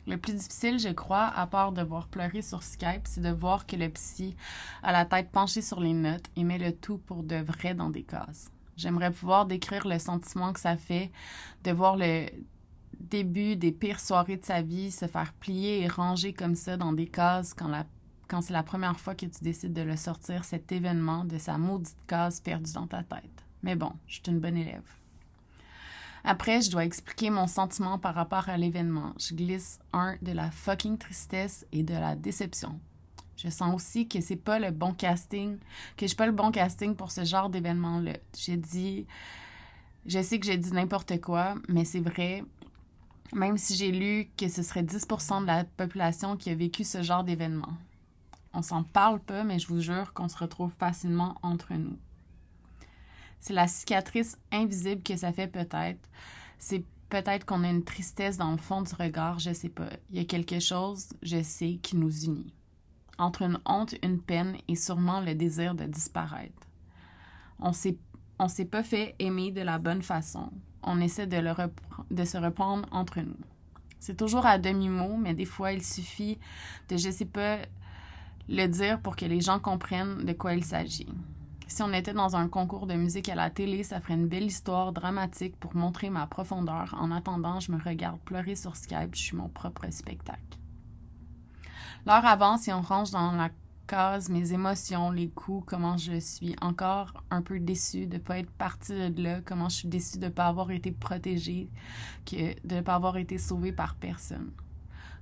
Le 0.05 0.17
plus 0.17 0.35
difficile, 0.35 0.77
je 0.77 0.89
crois, 0.89 1.25
à 1.25 1.47
part 1.47 1.71
de 1.71 1.81
voir 1.81 2.09
pleurer 2.09 2.43
sur 2.43 2.61
Skype, 2.61 3.05
c'est 3.05 3.21
de 3.21 3.31
voir 3.31 3.65
que 3.65 3.75
le 3.75 3.89
psy 3.89 4.35
a 4.83 4.91
la 4.91 5.05
tête 5.05 5.31
penchée 5.31 5.63
sur 5.63 5.79
les 5.79 5.93
notes 5.93 6.29
et 6.35 6.43
met 6.43 6.59
le 6.59 6.73
tout 6.73 6.99
pour 6.99 7.23
de 7.23 7.37
vrai 7.37 7.73
dans 7.73 7.89
des 7.89 8.03
cases. 8.03 8.51
J'aimerais 8.77 9.09
pouvoir 9.09 9.47
décrire 9.47 9.87
le 9.87 9.97
sentiment 9.97 10.53
que 10.53 10.59
ça 10.59 10.77
fait 10.77 11.11
de 11.63 11.71
voir 11.71 11.95
le 11.97 12.27
début 12.99 13.55
des 13.55 13.71
pires 13.71 13.99
soirées 13.99 14.37
de 14.37 14.45
sa 14.45 14.61
vie, 14.61 14.91
se 14.91 15.07
faire 15.07 15.33
plier 15.33 15.81
et 15.81 15.87
ranger 15.87 16.33
comme 16.33 16.55
ça 16.55 16.77
dans 16.77 16.93
des 16.93 17.07
cases 17.07 17.53
quand, 17.53 17.71
quand 18.27 18.41
c'est 18.41 18.53
la 18.53 18.63
première 18.63 18.99
fois 18.99 19.15
que 19.15 19.25
tu 19.25 19.43
décides 19.43 19.73
de 19.73 19.81
le 19.81 19.95
sortir, 19.95 20.45
cet 20.45 20.71
événement 20.71 21.25
de 21.25 21.37
sa 21.37 21.57
maudite 21.57 21.97
case 22.07 22.39
perdue 22.39 22.73
dans 22.73 22.87
ta 22.87 23.03
tête. 23.03 23.45
Mais 23.63 23.75
bon, 23.75 23.91
je 24.07 24.15
suis 24.15 24.23
une 24.27 24.39
bonne 24.39 24.57
élève. 24.57 24.83
Après, 26.23 26.61
je 26.61 26.71
dois 26.71 26.85
expliquer 26.85 27.29
mon 27.29 27.45
sentiment 27.45 27.99
par 27.99 28.15
rapport 28.15 28.49
à 28.49 28.57
l'événement. 28.57 29.13
Je 29.19 29.35
glisse 29.35 29.79
un 29.93 30.15
de 30.23 30.31
la 30.31 30.49
fucking 30.49 30.97
tristesse 30.97 31.67
et 31.71 31.83
de 31.83 31.93
la 31.93 32.15
déception. 32.15 32.79
Je 33.37 33.49
sens 33.49 33.75
aussi 33.75 34.07
que 34.07 34.21
c'est 34.21 34.35
pas 34.35 34.57
le 34.57 34.71
bon 34.71 34.93
casting, 34.93 35.57
que 35.97 36.05
je 36.05 36.07
suis 36.07 36.15
pas 36.15 36.25
le 36.25 36.31
bon 36.31 36.51
casting 36.51 36.95
pour 36.95 37.11
ce 37.11 37.25
genre 37.25 37.49
d'événement-là. 37.49 38.13
J'ai 38.35 38.57
dit, 38.57 39.05
je 40.07 40.21
sais 40.21 40.39
que 40.39 40.47
j'ai 40.47 40.57
dit 40.57 40.71
n'importe 40.71 41.19
quoi, 41.21 41.55
mais 41.67 41.85
c'est 41.85 41.99
vrai, 41.99 42.43
même 43.33 43.57
si 43.57 43.75
j'ai 43.75 43.91
lu 43.91 44.29
que 44.37 44.47
ce 44.47 44.61
serait 44.61 44.83
10% 44.83 45.41
de 45.41 45.47
la 45.47 45.63
population 45.63 46.37
qui 46.37 46.49
a 46.49 46.55
vécu 46.55 46.83
ce 46.83 47.01
genre 47.01 47.23
d'événement. 47.23 47.73
On 48.53 48.61
s'en 48.61 48.83
parle 48.83 49.19
pas, 49.19 49.43
mais 49.43 49.59
je 49.59 49.67
vous 49.67 49.81
jure 49.81 50.13
qu'on 50.13 50.29
se 50.29 50.37
retrouve 50.37 50.71
facilement 50.77 51.35
entre 51.43 51.73
nous. 51.73 51.97
C'est 53.39 53.53
la 53.53 53.67
cicatrice 53.67 54.37
invisible 54.51 55.03
que 55.03 55.17
ça 55.17 55.33
fait 55.33 55.47
peut-être. 55.47 56.09
C'est 56.57 56.83
peut-être 57.09 57.45
qu'on 57.45 57.63
a 57.63 57.69
une 57.69 57.83
tristesse 57.83 58.37
dans 58.37 58.51
le 58.51 58.57
fond 58.57 58.81
du 58.81 58.93
regard, 58.95 59.39
je 59.39 59.53
sais 59.53 59.69
pas. 59.69 59.89
Il 60.09 60.17
y 60.17 60.21
a 60.21 60.25
quelque 60.25 60.59
chose, 60.59 61.09
je 61.21 61.43
sais, 61.43 61.79
qui 61.81 61.95
nous 61.97 62.25
unit. 62.25 62.53
Entre 63.17 63.43
une 63.43 63.59
honte, 63.65 63.95
une 64.03 64.21
peine 64.21 64.57
et 64.67 64.75
sûrement 64.75 65.19
le 65.19 65.35
désir 65.35 65.75
de 65.75 65.85
disparaître. 65.85 66.67
On 67.59 67.73
s'est, 67.73 67.97
on 68.39 68.47
s'est 68.47 68.65
pas 68.65 68.83
fait 68.83 69.15
aimer 69.19 69.51
de 69.51 69.61
la 69.61 69.79
bonne 69.79 70.01
façon 70.01 70.51
on 70.85 71.01
essaie 71.01 71.27
de, 71.27 71.35
se 72.25 72.37
reprendre 72.37 72.87
entre 72.91 73.19
nous. 73.19 73.35
C'est 73.99 74.15
toujours 74.15 74.45
à 74.45 74.57
demi-mot, 74.57 75.17
mais 75.17 75.33
des 75.33 75.45
fois, 75.45 75.73
il 75.73 75.83
suffit 75.83 76.37
de, 76.89 76.97
je 76.97 77.09
sais 77.09 77.25
pas, 77.25 77.57
le 78.47 78.67
dire 78.67 78.99
pour 79.01 79.15
que 79.15 79.25
les 79.25 79.41
gens 79.41 79.59
comprennent 79.59 80.23
de 80.23 80.33
quoi 80.33 80.53
il 80.53 80.63
s'agit. 80.63 81.09
Si 81.67 81.81
on 81.81 81.91
était 81.91 82.13
dans 82.13 82.35
un 82.35 82.47
concours 82.47 82.85
de 82.85 82.93
musique 82.93 83.27
à 83.27 83.35
la 83.35 83.49
télé, 83.49 83.83
ça 83.83 83.99
ferait 83.99 84.13
une 84.13 84.27
belle 84.27 84.45
histoire 84.45 84.93
dramatique 84.93 85.59
pour 85.59 85.75
montrer 85.75 86.11
ma 86.11 86.27
profondeur. 86.27 86.95
En 86.99 87.09
attendant, 87.09 87.59
je 87.59 87.71
me 87.71 87.81
regarde 87.81 88.19
pleurer 88.19 88.55
sur 88.55 88.75
Skype, 88.75 89.15
je 89.15 89.19
suis 89.19 89.35
mon 89.35 89.49
propre 89.49 89.89
spectacle. 89.89 90.59
L'heure 92.05 92.25
avance 92.25 92.67
et 92.67 92.73
on 92.73 92.81
range 92.81 93.09
dans 93.09 93.31
la 93.31 93.49
mes 94.29 94.53
émotions, 94.53 95.11
les 95.11 95.29
coups, 95.29 95.63
comment 95.67 95.97
je 95.97 96.19
suis 96.19 96.55
encore 96.61 97.23
un 97.29 97.41
peu 97.41 97.59
déçue 97.59 98.07
de 98.07 98.15
ne 98.15 98.19
pas 98.19 98.39
être 98.39 98.49
partie 98.51 99.11
de 99.11 99.21
là, 99.21 99.41
comment 99.45 99.69
je 99.69 99.77
suis 99.77 99.87
déçue 99.87 100.17
de 100.17 100.25
ne 100.25 100.29
pas 100.29 100.47
avoir 100.47 100.71
été 100.71 100.91
protégée, 100.91 101.69
que, 102.25 102.59
de 102.67 102.75
ne 102.75 102.81
pas 102.81 102.95
avoir 102.95 103.17
été 103.17 103.37
sauvée 103.37 103.71
par 103.71 103.95
personne. 103.95 104.51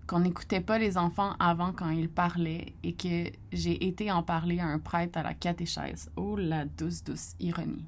Qu'on 0.08 0.20
n'écoutait 0.20 0.62
pas 0.62 0.77
les 0.77 0.98
enfants 0.98 1.36
avant 1.39 1.72
quand 1.72 1.89
ils 1.89 2.10
parlaient 2.10 2.74
et 2.84 2.93
que 2.93 3.32
j'ai 3.51 3.88
été 3.88 4.12
en 4.12 4.24
parler 4.24 4.60
à 4.60 4.67
un 4.67 4.79
prêtre 4.79 5.17
à 5.17 5.24
la 5.24 5.34
catéchèse. 5.34 6.10
Oh 6.15 6.36
la 6.36 6.65
douce, 6.65 7.03
douce 7.03 7.36
ironie. 7.39 7.86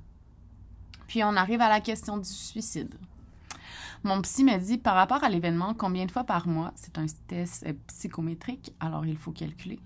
Puis 1.08 1.24
on 1.24 1.36
arrive 1.36 1.62
à 1.62 1.70
la 1.70 1.82
question 1.82 2.18
du 2.18 2.30
suicide. 2.30 2.96
Mon 4.06 4.22
psy 4.22 4.44
m'a 4.44 4.60
dit 4.60 4.78
par 4.78 4.94
rapport 4.94 5.24
à 5.24 5.30
l'événement, 5.30 5.74
combien 5.74 6.06
de 6.06 6.12
fois 6.12 6.26
par 6.26 6.48
mois, 6.48 6.72
c'est 6.76 7.00
un 7.00 7.08
test 7.26 7.66
psychométrique, 7.88 8.72
alors 8.80 9.04
il 9.04 9.18
faut 9.18 9.32
calculer. 9.32 9.80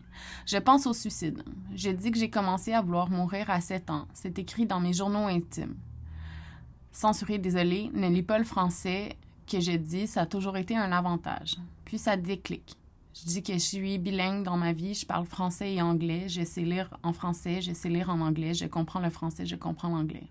Je 0.45 0.57
pense 0.57 0.85
au 0.87 0.93
suicide. 0.93 1.41
J'ai 1.73 1.93
dit 1.93 2.11
que 2.11 2.19
j'ai 2.19 2.29
commencé 2.29 2.73
à 2.73 2.81
vouloir 2.81 3.09
mourir 3.09 3.49
à 3.49 3.61
7 3.61 3.89
ans. 3.89 4.09
C'est 4.13 4.37
écrit 4.37 4.65
dans 4.65 4.81
mes 4.81 4.91
journaux 4.91 5.27
intimes. 5.27 5.77
Censuré, 6.91 7.37
désolé, 7.37 7.89
ne 7.93 8.09
lis 8.09 8.21
pas 8.21 8.37
le 8.37 8.43
français 8.43 9.15
que 9.47 9.61
je 9.61 9.71
dis, 9.71 10.05
ça 10.05 10.23
a 10.23 10.25
toujours 10.25 10.57
été 10.57 10.75
un 10.75 10.91
avantage. 10.91 11.55
Puis 11.85 11.97
ça 11.97 12.17
déclic. 12.17 12.75
Je 13.13 13.25
dis 13.25 13.41
que 13.41 13.53
je 13.53 13.59
suis 13.59 13.97
bilingue 13.99 14.43
dans 14.43 14.57
ma 14.57 14.73
vie, 14.73 14.95
je 14.95 15.05
parle 15.05 15.27
français 15.27 15.75
et 15.75 15.81
anglais, 15.81 16.27
je 16.27 16.43
sais 16.43 16.63
lire 16.63 16.93
en 17.03 17.13
français, 17.13 17.61
je 17.61 17.71
sais 17.71 17.87
lire 17.87 18.09
en 18.09 18.19
anglais, 18.19 18.53
je 18.53 18.65
comprends 18.65 18.99
le 18.99 19.11
français, 19.11 19.45
je 19.45 19.55
comprends 19.55 19.87
l'anglais. 19.87 20.27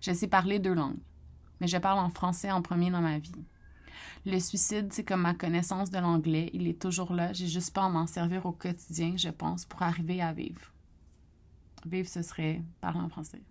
Je 0.00 0.12
sais 0.14 0.26
parler 0.26 0.58
deux 0.58 0.72
langues, 0.72 0.96
mais 1.60 1.66
je 1.66 1.76
parle 1.76 1.98
en 1.98 2.10
français 2.10 2.50
en 2.50 2.62
premier 2.62 2.90
dans 2.90 3.00
ma 3.00 3.18
vie. 3.18 3.44
Le 4.26 4.38
suicide, 4.38 4.92
c'est 4.92 5.04
comme 5.04 5.22
ma 5.22 5.34
connaissance 5.34 5.90
de 5.90 5.98
l'anglais, 5.98 6.50
il 6.54 6.66
est 6.66 6.80
toujours 6.80 7.12
là, 7.12 7.32
j'ai 7.32 7.46
juste 7.46 7.74
pas 7.74 7.84
à 7.84 7.88
m'en 7.88 8.06
servir 8.06 8.46
au 8.46 8.52
quotidien, 8.52 9.14
je 9.16 9.28
pense, 9.28 9.66
pour 9.66 9.82
arriver 9.82 10.22
à 10.22 10.32
vivre. 10.32 10.72
Vivre, 11.84 12.08
ce 12.08 12.22
serait 12.22 12.62
parler 12.80 13.00
en 13.00 13.08
français. 13.08 13.42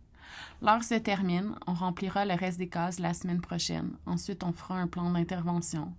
L'heure 0.62 0.84
se 0.84 0.96
termine, 0.96 1.56
on 1.68 1.74
remplira 1.74 2.26
le 2.26 2.34
reste 2.34 2.58
des 2.58 2.70
cases 2.70 3.00
la 3.00 3.14
semaine 3.14 3.42
prochaine. 3.42 3.92
Ensuite, 4.06 4.44
on 4.44 4.54
fera 4.54 4.80
un 4.80 4.88
plan 4.88 5.12
d'intervention. 5.12 5.94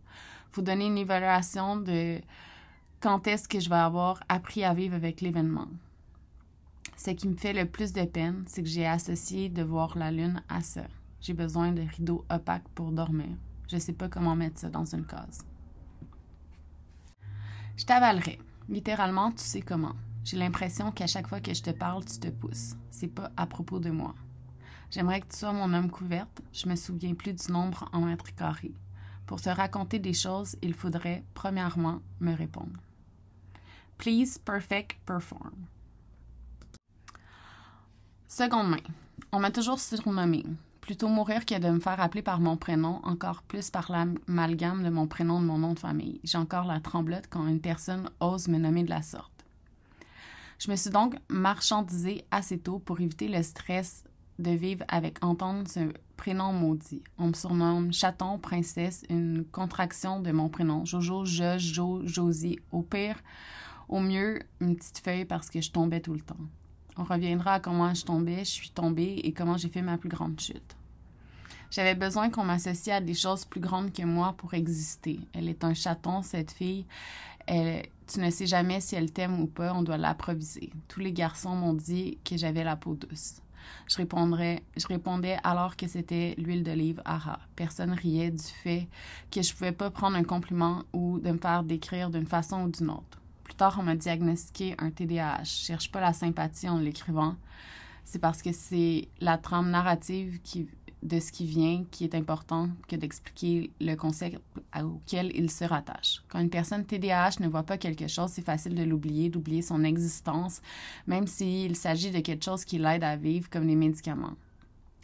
Vous 0.53 0.63
donner 0.63 0.87
une 0.87 0.99
évaluation 0.99 1.77
de 1.77 2.21
quand 3.01 3.27
est-ce 3.27 3.49
que 3.49 3.61
je 3.61 3.69
vais 3.69 3.77
avoir 3.77 4.23
appris 4.29 4.65
à 4.65 4.75
vivre 4.75 4.95
avec 4.95 5.21
l'événement. 5.21 5.69
Ce 6.97 7.11
qui 7.11 7.29
me 7.29 7.37
fait 7.37 7.53
le 7.53 7.67
plus 7.67 7.93
de 7.93 8.05
peine, 8.05 8.45
c'est 8.47 8.63
que 8.63 8.69
j'ai 8.69 8.87
associé 8.87 9.49
de 9.49 9.63
voir 9.63 9.99
la 9.99 10.11
lune 10.11 10.43
à 10.49 10.63
ça. 10.63 10.85
J'ai 11.25 11.33
besoin 11.33 11.73
de 11.73 11.81
rideaux 11.81 12.27
opaques 12.29 12.69
pour 12.75 12.93
dormir. 12.93 13.35
Je 13.73 13.79
sais 13.79 13.95
pas 13.95 14.11
comment 14.11 14.37
mettre 14.37 14.61
ça 14.61 14.69
dans 14.69 14.85
une 14.85 15.07
case. 15.07 15.43
Je 17.79 17.85
t'avalerai. 17.87 18.39
Littéralement, 18.69 19.33
tu 19.33 19.43
sais 19.43 19.63
comment. 19.63 19.95
J'ai 20.23 20.37
l'impression 20.37 20.93
qu'à 20.93 21.07
chaque 21.07 21.27
fois 21.27 21.41
que 21.41 21.55
je 21.55 21.63
te 21.63 21.71
parle, 21.71 22.05
tu 22.05 22.19
te 22.19 22.29
pousses. 22.29 22.77
C'est 22.91 23.09
pas 23.09 23.33
à 23.39 23.47
propos 23.47 23.79
de 23.79 23.89
moi. 23.89 24.15
J'aimerais 24.91 25.23
que 25.23 25.29
tu 25.29 25.39
sois 25.39 25.55
mon 25.55 25.73
homme 25.73 25.91
couverte. 25.91 26.43
Je 26.53 26.69
me 26.69 26.77
souviens 26.77 27.15
plus 27.15 27.33
du 27.33 27.51
nombre 27.51 27.89
en 27.95 28.03
mètres 28.03 28.35
carrés. 28.35 28.75
Pour 29.25 29.41
te 29.41 29.49
raconter 29.49 29.99
des 29.99 30.13
choses, 30.13 30.57
il 30.61 30.75
faudrait, 30.75 31.25
premièrement, 31.33 32.03
me 32.21 32.35
répondre. 32.35 32.79
Please, 33.97 34.39
perfect, 34.45 34.99
perform. 35.07 35.55
Seconde 38.29 38.69
main. 38.69 38.95
On 39.33 39.41
m'a 39.41 39.51
toujours 39.51 39.81
surnommé. 39.81 40.45
Plutôt 40.85 41.09
mourir 41.09 41.47
que 41.47 41.59
de 41.59 41.71
me 41.71 41.81
faire 41.81 41.99
appeler 41.99 42.21
par 42.21 42.41
mon 42.41 42.59
prénom, 42.59 43.01
encore 43.05 43.43
plus 43.43 43.71
par 43.71 43.91
l'amalgame 43.91 44.85
de 44.85 44.91
mon 44.91 45.07
prénom 45.07 45.41
de 45.41 45.47
mon 45.47 45.57
nom 45.57 45.73
de 45.73 45.79
famille. 45.79 46.21
J'ai 46.25 46.37
encore 46.37 46.67
la 46.67 46.79
tremblote 46.79 47.25
quand 47.31 47.47
une 47.47 47.63
personne 47.63 48.11
ose 48.21 48.49
me 48.49 48.59
nommer 48.59 48.85
de 48.85 48.91
la 48.91 49.01
sorte. 49.01 49.33
Je 50.59 50.71
me 50.71 50.77
suis 50.77 50.91
donc 50.91 51.17
marchandisée 51.31 52.27
assez 52.31 52.59
tôt 52.59 52.81
pour 52.81 53.01
éviter 53.01 53.29
le 53.29 53.43
stress 53.43 54.05
de 54.39 54.51
vivre 54.51 54.85
avec 54.89 55.25
entendre 55.25 55.67
ce 55.67 55.91
prénom 56.19 56.53
maudit. 56.53 57.03
On 57.17 57.29
me 57.29 57.33
surnomme 57.33 57.91
chaton, 57.91 58.39
princesse, 58.39 59.05
une 59.09 59.47
contraction 59.51 60.21
de 60.21 60.33
mon 60.33 60.51
prénom. 60.51 60.85
Jojo, 60.85 61.25
Jo, 61.25 61.57
Jo, 61.57 62.03
Josie. 62.05 62.59
Au 62.73 62.83
pire, 62.83 63.17
au 63.89 64.01
mieux, 64.01 64.39
une 64.61 64.77
petite 64.77 64.99
feuille 64.99 65.25
parce 65.25 65.49
que 65.49 65.63
je 65.63 65.71
tombais 65.71 66.03
tout 66.03 66.13
le 66.13 66.21
temps. 66.21 66.37
On 66.97 67.05
reviendra 67.05 67.55
à 67.55 67.61
comment 67.61 67.93
je 67.93 68.05
tombais, 68.05 68.39
je 68.39 68.51
suis 68.51 68.71
tombée 68.71 69.21
et 69.25 69.33
comment 69.33 69.57
j'ai 69.57 69.69
fait 69.69 69.83
ma 69.83 69.99
plus 69.99 70.09
grande 70.09 70.39
chute. 70.39 70.77
J'avais 71.71 71.97
besoin 71.97 72.31
qu'on 72.31 72.45
m'associe 72.45 72.97
à 72.97 73.01
des 73.01 73.15
choses 73.15 73.45
plus 73.45 73.61
grandes 73.61 73.93
que 73.93 74.05
moi 74.05 74.35
pour 74.37 74.55
exister. 74.55 75.19
Elle 75.33 75.49
est 75.49 75.65
un 75.65 75.75
chaton, 75.75 76.23
cette 76.23 76.53
fille. 76.53 76.87
Tu 77.49 78.21
ne 78.21 78.31
sais 78.31 78.47
jamais 78.47 78.81
si 78.81 78.95
elle 78.95 79.11
t'aime 79.11 79.41
ou 79.41 79.47
pas, 79.47 79.75
on 79.75 79.83
doit 79.83 79.97
l'approviser. 79.97 80.71
Tous 80.87 81.01
les 81.01 81.13
garçons 81.13 81.57
m'ont 81.57 81.75
dit 81.75 82.19
que 82.25 82.37
j'avais 82.37 82.63
la 82.63 82.77
peau 82.77 82.95
douce. 82.95 83.41
Je, 83.89 83.97
répondrais, 83.97 84.63
je 84.77 84.87
répondais 84.87 85.37
alors 85.43 85.77
que 85.77 85.89
c'était 85.89 86.35
l'huile 86.39 86.63
d'olive 86.63 87.03
Ara. 87.05 87.41
Personne 87.57 87.93
riait 87.93 88.31
du 88.31 88.43
fait 88.43 88.89
que 89.33 89.43
je 89.43 89.53
pouvais 89.53 89.73
pas 89.73 89.91
prendre 89.91 90.17
un 90.17 90.23
compliment 90.23 90.85
ou 90.93 91.19
de 91.19 91.33
me 91.33 91.39
faire 91.39 91.65
décrire 91.65 92.11
d'une 92.11 92.27
façon 92.27 92.63
ou 92.63 92.71
d'une 92.71 92.91
autre. 92.91 93.21
Plus 93.55 93.59
tard, 93.59 93.77
on 93.79 93.85
m'a 93.85 93.95
diagnostiqué 93.95 94.75
un 94.79 94.91
TDAH. 94.91 95.45
Je 95.45 95.67
cherche 95.67 95.93
pas 95.93 96.01
la 96.01 96.13
sympathie 96.13 96.69
en 96.69 96.79
l'écrivant. 96.79 97.37
C'est 98.05 98.19
parce 98.19 98.43
que 98.43 98.51
c'est 98.51 99.07
la 99.21 99.39
trame 99.39 99.71
narrative 99.71 100.41
de 101.05 101.21
ce 101.21 101.31
qui 101.31 101.47
vient 101.47 101.85
qui 101.93 102.03
est 102.03 102.17
important 102.17 102.69
que 102.89 102.97
d'expliquer 102.97 103.71
le 103.81 103.95
concept 103.95 104.41
auquel 104.83 105.31
il 105.37 105.53
se 105.53 105.63
rattache. 105.63 106.25
Quand 106.29 106.41
une 106.41 106.51
personne 106.51 106.85
TDAH 106.85 107.37
ne 107.39 107.47
voit 107.47 107.63
pas 107.63 107.79
quelque 107.79 108.09
chose, 108.09 108.31
c'est 108.31 108.45
facile 108.45 108.75
de 108.75 108.83
l'oublier, 108.83 109.29
d'oublier 109.29 109.63
son 109.63 109.85
existence, 109.85 110.61
même 111.07 111.29
s'il 111.29 111.77
s'agit 111.77 112.11
de 112.11 112.19
quelque 112.19 112.45
chose 112.45 112.65
qui 112.65 112.79
l'aide 112.79 113.05
à 113.05 113.15
vivre, 113.15 113.49
comme 113.49 113.69
les 113.69 113.77
médicaments. 113.77 114.35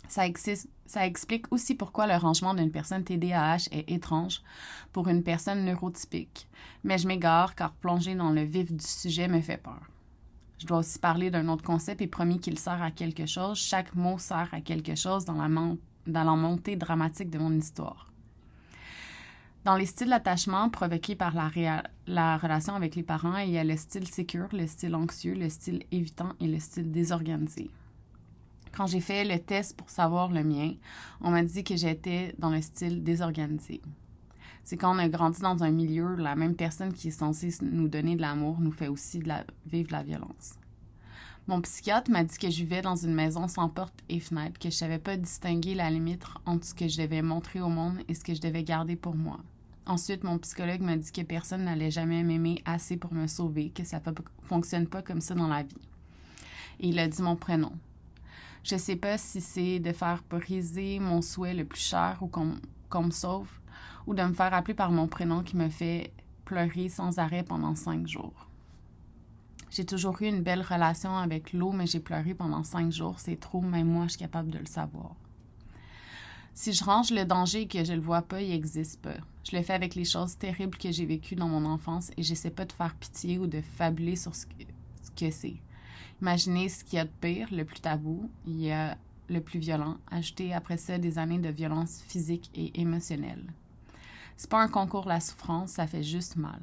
Ça, 0.09 1.07
explique 1.07 1.53
aussi 1.53 1.75
pourquoi 1.75 2.07
le 2.07 2.17
rangement 2.17 2.55
d'une 2.55 2.73
personne 2.73 3.05
TDAH 3.05 3.69
est 3.71 3.91
étrange 3.91 4.43
pour 4.93 5.09
une 5.09 5.23
personne 5.23 5.65
neurotypique. 5.65 6.49
Mais 6.85 6.99
je 6.99 7.07
m'égare 7.07 7.55
car 7.55 7.73
plonger 7.73 8.15
dans 8.15 8.31
le 8.31 8.43
vif 8.43 8.73
du 8.73 8.85
sujet 8.85 9.29
me 9.29 9.41
fait 9.41 9.57
peur. 9.57 9.81
Je 10.59 10.67
dois 10.67 10.79
aussi 10.79 10.99
parler 10.99 11.31
d'un 11.31 11.49
autre 11.49 11.65
concept 11.65 12.03
et 12.03 12.07
promis 12.07 12.39
qu'il 12.39 12.59
sert 12.59 12.83
à 12.83 12.91
quelque 12.91 13.25
chose. 13.25 13.59
Chaque 13.59 13.95
mot 13.95 14.19
sert 14.19 14.49
à 14.53 14.61
quelque 14.61 14.95
chose 14.95 15.25
dans 15.25 15.35
la, 15.35 15.49
montée 16.37 16.77
dramatique 16.77 17.31
de 17.31 17.39
mon 17.39 17.53
histoire. 17.53 18.11
Dans 19.65 19.77
les 19.77 19.87
styles 19.87 20.09
d'attachement 20.09 20.71
provoqués 20.71 21.15
par 21.15 21.35
la, 21.35 21.51
la, 22.07 22.37
relation 22.37 22.75
avec 22.75 22.95
les 22.95 23.03
parents, 23.03 23.37
il 23.39 23.51
y 23.51 23.59
a 23.59 23.65
le 23.65 23.77
style 23.77 24.09
sécure, 24.09 24.49
le 24.53 24.67
style 24.67 24.95
anxieux, 24.95 25.35
le 25.35 25.49
style 25.49 25.85
évitant 25.93 26.33
et 26.41 26.47
le 26.47 26.59
style 26.59 26.91
désorganisé. 26.91 27.71
Quand 28.73 28.87
j'ai 28.87 29.01
fait 29.01 29.25
le 29.25 29.39
test 29.39 29.77
pour 29.77 29.91
savoir 29.91 30.31
le 30.31 30.45
mien, 30.45 30.75
on 31.21 31.31
m'a 31.31 31.43
dit 31.43 31.65
que 31.65 31.77
j'étais 31.77 32.35
dans 32.39 32.51
le 32.51 32.63
style 32.63 33.03
désorganisé. 33.03 33.83
C'est 34.65 34.77
quand 34.77 34.95
on 34.95 34.99
a 34.99 35.09
grandi 35.09 35.41
dans 35.41 35.65
un 35.65 35.71
milieu, 35.71 36.15
la 36.15 36.37
même 36.37 36.55
personne 36.55 36.93
qui 36.93 37.09
est 37.09 37.11
censée 37.13 37.53
nous 37.63 37.89
donner 37.89 38.17
de 38.17 38.21
l'amour 38.21 38.61
nous 38.61 38.71
fait 38.71 38.89
aussi 38.89 39.21
vivre 39.67 39.89
de 39.89 39.93
la 39.93 40.03
violence. 40.03 40.55
Mon 41.49 41.61
psychiatre 41.63 42.11
m'a 42.11 42.23
dit 42.23 42.39
que 42.39 42.51
je 42.51 42.59
vivais 42.59 42.83
dans 42.83 42.95
une 42.95 43.15
maison 43.15 43.49
sans 43.49 43.69
porte 43.69 43.99
et 44.09 44.21
fenêtre, 44.21 44.61
que 44.61 44.71
je 44.71 44.77
savais 44.77 45.01
pas 45.01 45.17
distinguer 45.17 45.75
la 45.75 45.91
limite 45.91 46.23
entre 46.47 46.65
ce 46.67 46.75
que 46.75 46.87
je 46.87 47.03
devais 47.03 47.23
montrer 47.23 47.61
au 47.61 47.69
monde 47.69 47.99
et 48.07 48.15
ce 48.15 48.23
que 48.23 48.35
je 48.35 48.41
devais 48.41 48.63
garder 48.63 48.95
pour 48.95 49.17
moi. 49.17 49.41
Ensuite, 49.87 50.23
mon 50.23 50.39
psychologue 50.39 50.83
m'a 50.83 50.97
dit 50.97 51.11
que 51.11 51.23
personne 51.23 51.65
n'allait 51.65 51.91
jamais 51.91 52.23
m'aimer 52.23 52.63
assez 52.65 52.97
pour 52.97 53.13
me 53.13 53.27
sauver, 53.27 53.71
que 53.71 53.83
ça 53.83 54.01
ne 54.07 54.13
fonctionne 54.45 54.87
pas 54.87 55.03
comme 55.03 55.21
ça 55.21 55.35
dans 55.35 55.49
la 55.49 55.65
vie. 55.65 55.75
Et 56.79 56.89
il 56.91 56.99
a 57.01 57.09
dit 57.09 57.23
mon 57.23 57.35
prénom. 57.35 57.73
Je 58.63 58.77
sais 58.77 58.97
pas 58.97 59.19
si 59.19 59.41
c'est 59.41 59.79
de 59.79 59.93
faire 59.93 60.23
briser 60.29 60.99
mon 61.01 61.23
souhait 61.23 61.55
le 61.55 61.65
plus 61.65 61.81
cher 61.81 62.19
ou 62.21 62.29
qu'on 62.29 63.03
me 63.03 63.11
sauve, 63.11 63.51
ou 64.07 64.15
de 64.15 64.23
me 64.23 64.35
faire 64.35 64.53
appeler 64.53 64.75
par 64.75 64.91
mon 64.91 65.07
prénom 65.07 65.43
qui 65.43 65.57
me 65.57 65.69
fait 65.69 66.13
pleurer 66.45 66.89
sans 66.89 67.19
arrêt 67.19 67.43
pendant 67.43 67.75
cinq 67.75 68.07
jours. 68.07 68.49
J'ai 69.71 69.85
toujours 69.85 70.21
eu 70.21 70.27
une 70.27 70.43
belle 70.43 70.63
relation 70.63 71.17
avec 71.17 71.53
l'eau, 71.53 71.71
mais 71.71 71.87
j'ai 71.87 72.01
pleuré 72.01 72.35
pendant 72.35 72.65
cinq 72.65 72.91
jours. 72.91 73.21
C'est 73.21 73.39
trop, 73.39 73.61
même 73.61 73.87
moi, 73.87 74.05
je 74.05 74.11
suis 74.11 74.19
capable 74.19 74.51
de 74.51 74.59
le 74.59 74.67
savoir. 74.67 75.15
Si 76.55 76.73
je 76.73 76.85
range 76.85 77.13
le 77.13 77.25
danger 77.25 77.63
et 77.63 77.69
que 77.69 77.85
je 77.85 77.93
le 77.93 78.01
vois 78.01 78.23
pas, 78.23 78.43
il 78.43 78.51
n'existe 78.51 79.01
pas. 79.01 79.15
Je 79.49 79.57
le 79.57 79.63
fais 79.63 79.73
avec 79.73 79.95
les 79.95 80.05
choses 80.05 80.37
terribles 80.37 80.77
que 80.77 80.91
j'ai 80.91 81.07
vécues 81.07 81.37
dans 81.37 81.49
mon 81.49 81.65
enfance 81.65 82.11
et 82.17 82.23
j'essaie 82.23 82.51
pas 82.51 82.65
de 82.65 82.73
faire 82.73 82.95
pitié 82.97 83.39
ou 83.39 83.47
de 83.47 83.61
fabuler 83.61 84.17
sur 84.17 84.35
ce 84.35 84.47
que 85.17 85.31
c'est. 85.31 85.57
Imaginez 86.21 86.69
ce 86.69 86.85
qu'il 86.85 86.97
y 86.97 87.01
a 87.01 87.05
de 87.05 87.11
pire, 87.21 87.49
le 87.51 87.65
plus 87.65 87.81
tabou, 87.81 88.31
il 88.47 88.61
y 88.61 88.71
a 88.71 88.97
le 89.29 89.41
plus 89.41 89.59
violent, 89.59 89.97
ajouter 90.11 90.53
après 90.53 90.77
ça 90.77 90.99
des 90.99 91.19
années 91.19 91.39
de 91.39 91.49
violence 91.49 92.03
physique 92.07 92.51
et 92.55 92.79
émotionnelle. 92.81 93.53
C'est 94.37 94.51
pas 94.51 94.61
un 94.61 94.69
concours 94.69 95.07
la 95.07 95.21
souffrance, 95.21 95.73
ça 95.73 95.87
fait 95.87 96.03
juste 96.03 96.37
mal. 96.37 96.61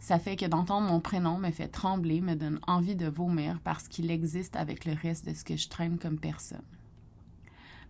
Ça 0.00 0.18
fait 0.18 0.36
que 0.36 0.46
d'entendre 0.46 0.88
mon 0.88 1.00
prénom 1.00 1.38
me 1.38 1.50
fait 1.50 1.68
trembler, 1.68 2.20
me 2.20 2.36
donne 2.36 2.60
envie 2.66 2.96
de 2.96 3.08
vomir 3.08 3.60
parce 3.64 3.88
qu'il 3.88 4.10
existe 4.10 4.56
avec 4.56 4.84
le 4.84 4.94
reste 4.94 5.26
de 5.26 5.34
ce 5.34 5.44
que 5.44 5.56
je 5.56 5.68
traîne 5.68 5.98
comme 5.98 6.18
personne. 6.18 6.62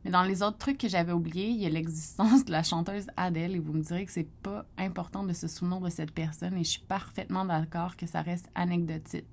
Mais 0.04 0.10
dans 0.10 0.22
les 0.22 0.42
autres 0.42 0.58
trucs 0.58 0.78
que 0.78 0.88
j'avais 0.88 1.12
oubliés, 1.12 1.48
il 1.48 1.60
y 1.60 1.66
a 1.66 1.70
l'existence 1.70 2.44
de 2.44 2.52
la 2.52 2.62
chanteuse 2.62 3.06
Adele 3.16 3.56
et 3.56 3.58
vous 3.58 3.72
me 3.72 3.82
direz 3.82 4.06
que 4.06 4.12
c'est 4.12 4.30
pas 4.42 4.64
important 4.78 5.25
de 5.25 5.32
se 5.32 5.48
souvenir 5.48 5.80
de 5.80 5.90
cette 5.90 6.12
personne 6.12 6.56
et 6.56 6.64
je 6.64 6.70
suis 6.70 6.82
parfaitement 6.82 7.44
d'accord 7.44 7.96
que 7.96 8.06
ça 8.06 8.22
reste 8.22 8.48
anecdotique. 8.54 9.26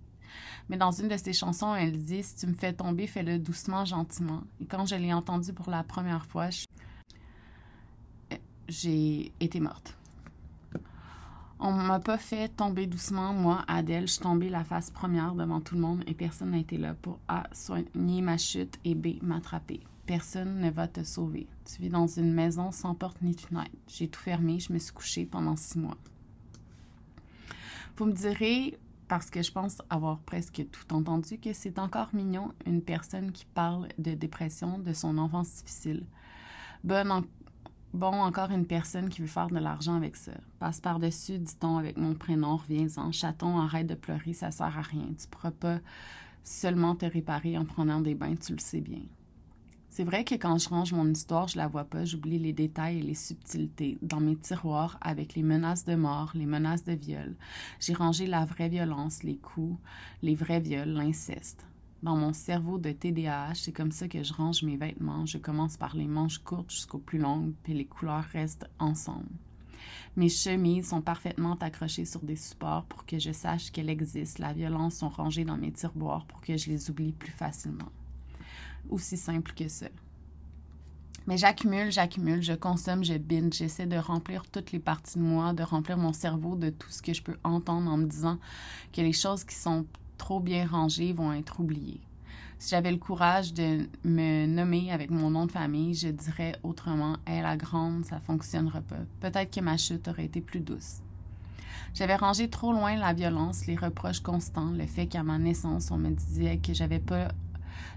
Mais 0.69 0.77
dans 0.77 0.91
une 0.91 1.07
de 1.07 1.17
ses 1.17 1.33
chansons, 1.33 1.75
elle 1.75 1.97
dit 1.97 2.23
Si 2.23 2.35
tu 2.35 2.47
me 2.47 2.53
fais 2.53 2.73
tomber, 2.73 3.07
fais-le 3.07 3.39
doucement, 3.39 3.85
gentiment. 3.85 4.43
Et 4.59 4.65
quand 4.65 4.85
je 4.85 4.95
l'ai 4.95 5.13
entendue 5.13 5.53
pour 5.53 5.69
la 5.69 5.83
première 5.83 6.25
fois, 6.25 6.49
j'ai 8.67 9.31
été 9.39 9.59
morte. 9.59 9.95
On 11.59 11.71
m'a 11.71 11.99
pas 11.99 12.17
fait 12.17 12.49
tomber 12.49 12.85
doucement, 12.85 13.33
moi, 13.33 13.63
Adèle. 13.67 14.07
Je 14.07 14.13
suis 14.13 14.21
tombée 14.21 14.49
la 14.49 14.63
face 14.63 14.91
première 14.91 15.33
devant 15.35 15.61
tout 15.61 15.75
le 15.75 15.81
monde 15.81 16.03
et 16.05 16.13
personne 16.13 16.51
n'a 16.51 16.57
été 16.57 16.77
là 16.77 16.93
pour 16.95 17.19
A. 17.27 17.43
soigner 17.53 18.21
ma 18.21 18.37
chute 18.37 18.77
et 18.83 18.93
B. 18.93 19.21
m'attraper. 19.21 19.79
Personne 20.05 20.59
ne 20.59 20.69
va 20.69 20.87
te 20.87 21.03
sauver. 21.03 21.47
Tu 21.65 21.81
vis 21.81 21.89
dans 21.89 22.07
une 22.07 22.33
maison 22.33 22.71
sans 22.71 22.93
porte 22.93 23.21
ni 23.21 23.33
fenêtre. 23.33 23.71
J'ai 23.87 24.07
tout 24.07 24.19
fermé, 24.19 24.59
je 24.59 24.73
me 24.73 24.79
suis 24.79 24.93
couchée 24.93 25.25
pendant 25.25 25.55
six 25.55 25.79
mois. 25.79 25.97
Vous 27.97 28.05
me 28.05 28.11
direz, 28.11 28.77
parce 29.07 29.29
que 29.29 29.41
je 29.41 29.51
pense 29.51 29.81
avoir 29.89 30.19
presque 30.19 30.65
tout 30.71 30.93
entendu, 30.93 31.37
que 31.37 31.53
c'est 31.53 31.79
encore 31.79 32.09
mignon 32.13 32.51
une 32.65 32.81
personne 32.81 33.31
qui 33.31 33.45
parle 33.45 33.87
de 33.97 34.13
dépression, 34.13 34.79
de 34.79 34.93
son 34.93 35.17
enfance 35.17 35.57
difficile. 35.57 36.05
Bon, 36.83 38.11
encore 38.11 38.51
une 38.51 38.65
personne 38.65 39.07
qui 39.07 39.21
veut 39.21 39.27
faire 39.27 39.47
de 39.47 39.57
l'argent 39.57 39.95
avec 39.95 40.17
ça. 40.17 40.33
Passe 40.59 40.81
par-dessus, 40.81 41.39
dit-on 41.39 41.77
avec 41.77 41.95
mon 41.95 42.13
prénom, 42.13 42.57
reviens-en. 42.57 43.13
Chaton, 43.13 43.57
arrête 43.57 43.87
de 43.87 43.95
pleurer, 43.95 44.33
ça 44.33 44.51
sert 44.51 44.77
à 44.77 44.81
rien. 44.81 45.07
Tu 45.17 45.27
pourras 45.27 45.51
pas 45.51 45.79
seulement 46.43 46.95
te 46.95 47.05
réparer 47.05 47.57
en 47.57 47.63
prenant 47.63 48.01
des 48.01 48.13
bains, 48.13 48.35
tu 48.35 48.51
le 48.51 48.59
sais 48.59 48.81
bien. 48.81 49.03
C'est 49.95 50.03
vrai 50.03 50.25
que 50.25 50.35
quand 50.35 50.57
je 50.57 50.67
range 50.67 50.91
mon 50.91 51.09
histoire, 51.09 51.47
je 51.47 51.55
la 51.55 51.69
vois 51.69 51.85
pas, 51.85 52.03
j'oublie 52.03 52.37
les 52.37 52.51
détails 52.51 52.99
et 52.99 53.01
les 53.01 53.15
subtilités. 53.15 53.97
Dans 54.01 54.19
mes 54.19 54.35
tiroirs, 54.35 54.97
avec 54.99 55.35
les 55.35 55.41
menaces 55.41 55.85
de 55.85 55.95
mort, 55.95 56.31
les 56.33 56.45
menaces 56.45 56.83
de 56.83 56.91
viol, 56.91 57.33
j'ai 57.79 57.93
rangé 57.93 58.27
la 58.27 58.43
vraie 58.43 58.67
violence, 58.67 59.23
les 59.23 59.37
coups, 59.37 59.79
les 60.21 60.35
vrais 60.35 60.59
viols, 60.59 60.89
l'inceste. 60.89 61.65
Dans 62.03 62.17
mon 62.17 62.33
cerveau 62.33 62.77
de 62.77 62.91
TDAH, 62.91 63.55
c'est 63.55 63.71
comme 63.71 63.93
ça 63.93 64.09
que 64.09 64.21
je 64.21 64.33
range 64.33 64.63
mes 64.63 64.75
vêtements. 64.75 65.25
Je 65.25 65.37
commence 65.37 65.77
par 65.77 65.95
les 65.95 66.07
manches 66.07 66.39
courtes 66.39 66.71
jusqu'aux 66.71 66.97
plus 66.97 67.19
longues, 67.19 67.53
puis 67.63 67.73
les 67.73 67.85
couleurs 67.85 68.25
restent 68.33 68.69
ensemble. 68.79 69.31
Mes 70.17 70.27
chemises 70.27 70.89
sont 70.89 71.01
parfaitement 71.01 71.55
accrochées 71.61 72.03
sur 72.03 72.19
des 72.19 72.35
supports 72.35 72.83
pour 72.83 73.05
que 73.05 73.17
je 73.17 73.31
sache 73.31 73.71
qu'elles 73.71 73.89
existent. 73.89 74.43
La 74.43 74.51
violence 74.51 74.95
sont 74.95 75.07
rangées 75.07 75.45
dans 75.45 75.55
mes 75.55 75.71
tiroirs 75.71 76.25
pour 76.25 76.41
que 76.41 76.57
je 76.57 76.69
les 76.69 76.89
oublie 76.89 77.13
plus 77.13 77.31
facilement 77.31 77.93
aussi 78.89 79.17
simple 79.17 79.53
que 79.53 79.67
ça. 79.67 79.87
Mais 81.27 81.37
j'accumule, 81.37 81.91
j'accumule, 81.91 82.43
je 82.43 82.53
consomme, 82.53 83.03
je 83.03 83.13
binge, 83.13 83.55
j'essaie 83.55 83.87
de 83.87 83.97
remplir 83.97 84.43
toutes 84.51 84.71
les 84.71 84.79
parties 84.79 85.17
de 85.17 85.23
moi, 85.23 85.53
de 85.53 85.63
remplir 85.63 85.97
mon 85.97 86.13
cerveau 86.13 86.55
de 86.55 86.69
tout 86.69 86.91
ce 86.91 87.01
que 87.01 87.13
je 87.13 87.23
peux 87.23 87.37
entendre 87.43 87.89
en 87.91 87.97
me 87.97 88.05
disant 88.05 88.37
que 88.93 89.01
les 89.01 89.13
choses 89.13 89.43
qui 89.43 89.55
sont 89.55 89.85
trop 90.19 90.39
bien 90.39 90.67
rangées 90.67 91.13
vont 91.13 91.33
être 91.33 91.59
oubliées. 91.59 92.01
Si 92.59 92.69
j'avais 92.69 92.91
le 92.91 92.97
courage 92.97 93.53
de 93.53 93.89
me 94.03 94.45
nommer 94.45 94.91
avec 94.91 95.09
mon 95.09 95.31
nom 95.31 95.45
de 95.45 95.51
famille, 95.51 95.93
je 95.95 96.07
dirais 96.09 96.55
autrement 96.63 97.17
Hé, 97.27 97.41
la 97.41 97.57
grande, 97.57 98.05
ça 98.05 98.19
fonctionnera 98.19 98.81
pas. 98.81 98.99
Peut-être 99.19 99.53
que 99.53 99.61
ma 99.61 99.77
chute 99.77 100.07
aurait 100.07 100.25
été 100.25 100.41
plus 100.41 100.61
douce. 100.61 101.01
J'avais 101.95 102.15
rangé 102.15 102.49
trop 102.49 102.71
loin 102.71 102.95
la 102.95 103.13
violence, 103.13 103.67
les 103.67 103.75
reproches 103.75 104.19
constants, 104.19 104.71
le 104.71 104.85
fait 104.85 105.07
qu'à 105.07 105.23
ma 105.23 105.37
naissance, 105.37 105.91
on 105.91 105.97
me 105.97 106.09
disait 106.11 106.57
que 106.57 106.73
j'avais 106.73 106.99
pas 106.99 107.29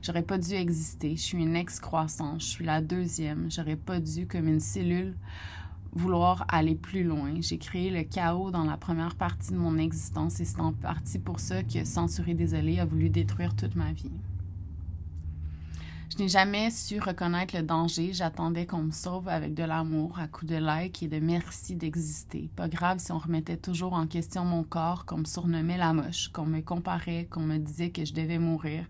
J'aurais 0.02 0.22
pas 0.22 0.38
dû 0.38 0.54
exister. 0.54 1.16
Je 1.16 1.22
suis 1.22 1.38
une 1.38 1.56
ex-croissance. 1.56 2.42
Je 2.42 2.48
suis 2.48 2.64
la 2.64 2.80
deuxième. 2.80 3.50
J'aurais 3.50 3.76
pas 3.76 4.00
dû, 4.00 4.26
comme 4.26 4.48
une 4.48 4.60
cellule, 4.60 5.14
vouloir 5.92 6.44
aller 6.48 6.74
plus 6.74 7.04
loin. 7.04 7.34
J'ai 7.40 7.58
créé 7.58 7.90
le 7.90 8.02
chaos 8.02 8.50
dans 8.50 8.64
la 8.64 8.76
première 8.76 9.14
partie 9.14 9.52
de 9.52 9.58
mon 9.58 9.78
existence 9.78 10.40
et 10.40 10.44
c'est 10.44 10.60
en 10.60 10.72
partie 10.72 11.18
pour 11.18 11.40
ça 11.40 11.62
que 11.62 11.84
Censuré 11.84 12.34
Désolé 12.34 12.78
a 12.78 12.84
voulu 12.84 13.10
détruire 13.10 13.54
toute 13.54 13.74
ma 13.74 13.92
vie. 13.92 14.10
Je 16.10 16.22
n'ai 16.22 16.28
jamais 16.28 16.70
su 16.70 16.98
reconnaître 17.00 17.54
le 17.54 17.62
danger. 17.62 18.12
J'attendais 18.14 18.66
qu'on 18.66 18.84
me 18.84 18.90
sauve 18.92 19.28
avec 19.28 19.52
de 19.54 19.62
l'amour, 19.62 20.18
à 20.18 20.26
coups 20.26 20.50
de 20.50 20.56
like 20.56 21.02
et 21.02 21.08
de 21.08 21.20
merci 21.20 21.76
d'exister. 21.76 22.50
Pas 22.56 22.68
grave 22.68 22.98
si 22.98 23.12
on 23.12 23.18
remettait 23.18 23.58
toujours 23.58 23.92
en 23.92 24.06
question 24.06 24.44
mon 24.44 24.64
corps, 24.64 25.04
qu'on 25.04 25.18
me 25.18 25.24
surnommait 25.24 25.76
la 25.76 25.92
moche, 25.92 26.28
qu'on 26.28 26.46
me 26.46 26.60
comparait, 26.60 27.26
qu'on 27.30 27.42
me 27.42 27.58
disait 27.58 27.90
que 27.90 28.06
je 28.06 28.14
devais 28.14 28.38
mourir, 28.38 28.86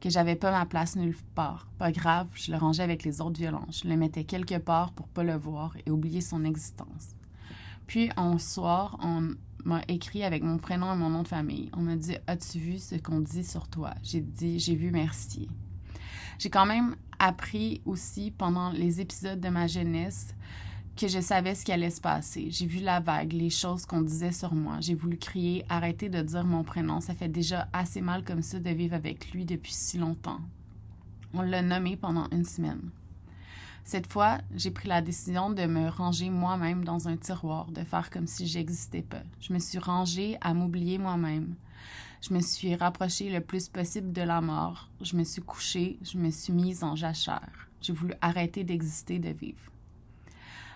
que 0.00 0.10
j'avais 0.10 0.36
pas 0.36 0.50
ma 0.50 0.66
place 0.66 0.96
nulle 0.96 1.16
part. 1.34 1.66
Pas 1.78 1.92
grave, 1.92 2.28
je 2.34 2.52
le 2.52 2.58
rangeais 2.58 2.82
avec 2.82 3.04
les 3.04 3.22
autres 3.22 3.40
violences. 3.40 3.80
Je 3.82 3.88
le 3.88 3.96
mettais 3.96 4.24
quelque 4.24 4.58
part 4.58 4.92
pour 4.92 5.08
pas 5.08 5.24
le 5.24 5.36
voir 5.36 5.74
et 5.86 5.90
oublier 5.90 6.20
son 6.20 6.44
existence. 6.44 7.14
Puis, 7.86 8.10
un 8.18 8.38
soir, 8.38 8.98
on 9.02 9.30
m'a 9.64 9.80
écrit 9.88 10.24
avec 10.24 10.42
mon 10.42 10.58
prénom 10.58 10.92
et 10.92 10.96
mon 10.96 11.08
nom 11.08 11.22
de 11.22 11.28
famille. 11.28 11.70
On 11.72 11.80
m'a 11.80 11.96
dit 11.96 12.16
As-tu 12.26 12.58
vu 12.58 12.78
ce 12.78 12.96
qu'on 12.96 13.20
dit 13.20 13.44
sur 13.44 13.66
toi 13.66 13.94
J'ai 14.02 14.20
dit 14.20 14.58
J'ai 14.58 14.76
vu, 14.76 14.90
merci. 14.90 15.48
J'ai 16.40 16.48
quand 16.48 16.64
même 16.64 16.96
appris 17.18 17.82
aussi 17.84 18.30
pendant 18.30 18.70
les 18.70 19.02
épisodes 19.02 19.38
de 19.38 19.50
ma 19.50 19.66
jeunesse 19.66 20.34
que 20.96 21.06
je 21.06 21.20
savais 21.20 21.54
ce 21.54 21.66
qui 21.66 21.72
allait 21.72 21.90
se 21.90 22.00
passer. 22.00 22.50
J'ai 22.50 22.64
vu 22.64 22.78
la 22.78 22.98
vague, 22.98 23.34
les 23.34 23.50
choses 23.50 23.84
qu'on 23.84 24.00
disait 24.00 24.32
sur 24.32 24.54
moi. 24.54 24.78
J'ai 24.80 24.94
voulu 24.94 25.18
crier, 25.18 25.66
arrêter 25.68 26.08
de 26.08 26.22
dire 26.22 26.44
mon 26.44 26.64
prénom. 26.64 27.02
Ça 27.02 27.14
fait 27.14 27.28
déjà 27.28 27.68
assez 27.74 28.00
mal 28.00 28.24
comme 28.24 28.40
ça 28.40 28.58
de 28.58 28.70
vivre 28.70 28.94
avec 28.94 29.32
lui 29.32 29.44
depuis 29.44 29.74
si 29.74 29.98
longtemps. 29.98 30.40
On 31.34 31.42
l'a 31.42 31.60
nommé 31.60 31.98
pendant 31.98 32.26
une 32.32 32.46
semaine. 32.46 32.88
Cette 33.84 34.10
fois, 34.10 34.38
j'ai 34.56 34.70
pris 34.70 34.88
la 34.88 35.02
décision 35.02 35.50
de 35.50 35.66
me 35.66 35.90
ranger 35.90 36.30
moi-même 36.30 36.84
dans 36.86 37.06
un 37.06 37.18
tiroir, 37.18 37.70
de 37.70 37.84
faire 37.84 38.08
comme 38.08 38.26
si 38.26 38.46
j'existais 38.46 39.02
pas. 39.02 39.24
Je 39.42 39.52
me 39.52 39.58
suis 39.58 39.78
rangée 39.78 40.38
à 40.40 40.54
m'oublier 40.54 40.96
moi-même. 40.96 41.54
Je 42.20 42.34
me 42.34 42.40
suis 42.40 42.74
rapprochée 42.74 43.30
le 43.30 43.40
plus 43.40 43.68
possible 43.68 44.12
de 44.12 44.20
la 44.22 44.40
mort. 44.40 44.88
Je 45.00 45.16
me 45.16 45.24
suis 45.24 45.40
couchée, 45.40 45.98
je 46.02 46.18
me 46.18 46.30
suis 46.30 46.52
mise 46.52 46.84
en 46.84 46.94
jachère. 46.94 47.68
J'ai 47.80 47.94
voulu 47.94 48.12
arrêter 48.20 48.62
d'exister, 48.62 49.18
de 49.18 49.30
vivre. 49.30 49.70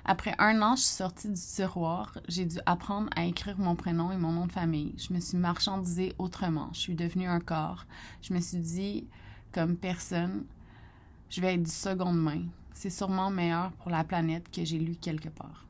Après 0.07 0.35
un 0.39 0.63
an, 0.63 0.77
je 0.77 0.83
suis 0.83 0.97
sortie 0.97 1.29
du 1.29 1.41
tiroir. 1.41 2.19
J'ai 2.29 2.47
dû 2.47 2.59
apprendre 2.65 3.11
à 3.15 3.25
écrire 3.25 3.59
mon 3.59 3.75
prénom 3.75 4.11
et 4.11 4.17
mon 4.17 4.33
nom 4.33 4.47
de 4.47 4.53
famille. 4.53 4.95
Je 4.97 5.13
me 5.13 5.21
suis 5.21 5.37
marchandisée 5.37 6.15
autrement. 6.19 6.71
Je 6.73 6.81
suis 6.81 6.95
devenue 6.95 7.27
un 7.27 7.41
corps. 7.41 7.87
Je 8.23 8.33
me 8.33 8.41
suis 8.41 8.59
dit, 8.59 9.07
comme 9.53 9.77
personne, 9.77 10.45
je 11.29 11.41
vais 11.41 11.55
être 11.55 11.63
du 11.63 11.71
seconde 11.71 12.21
main. 12.21 12.43
C'est 12.73 12.91
sûrement 12.91 13.31
meilleur 13.31 13.71
pour 13.73 13.91
la 13.91 14.05
planète 14.05 14.51
que 14.51 14.65
j'ai 14.65 14.79
lu 14.79 14.95
quelque 14.95 15.29
part. 15.29 15.67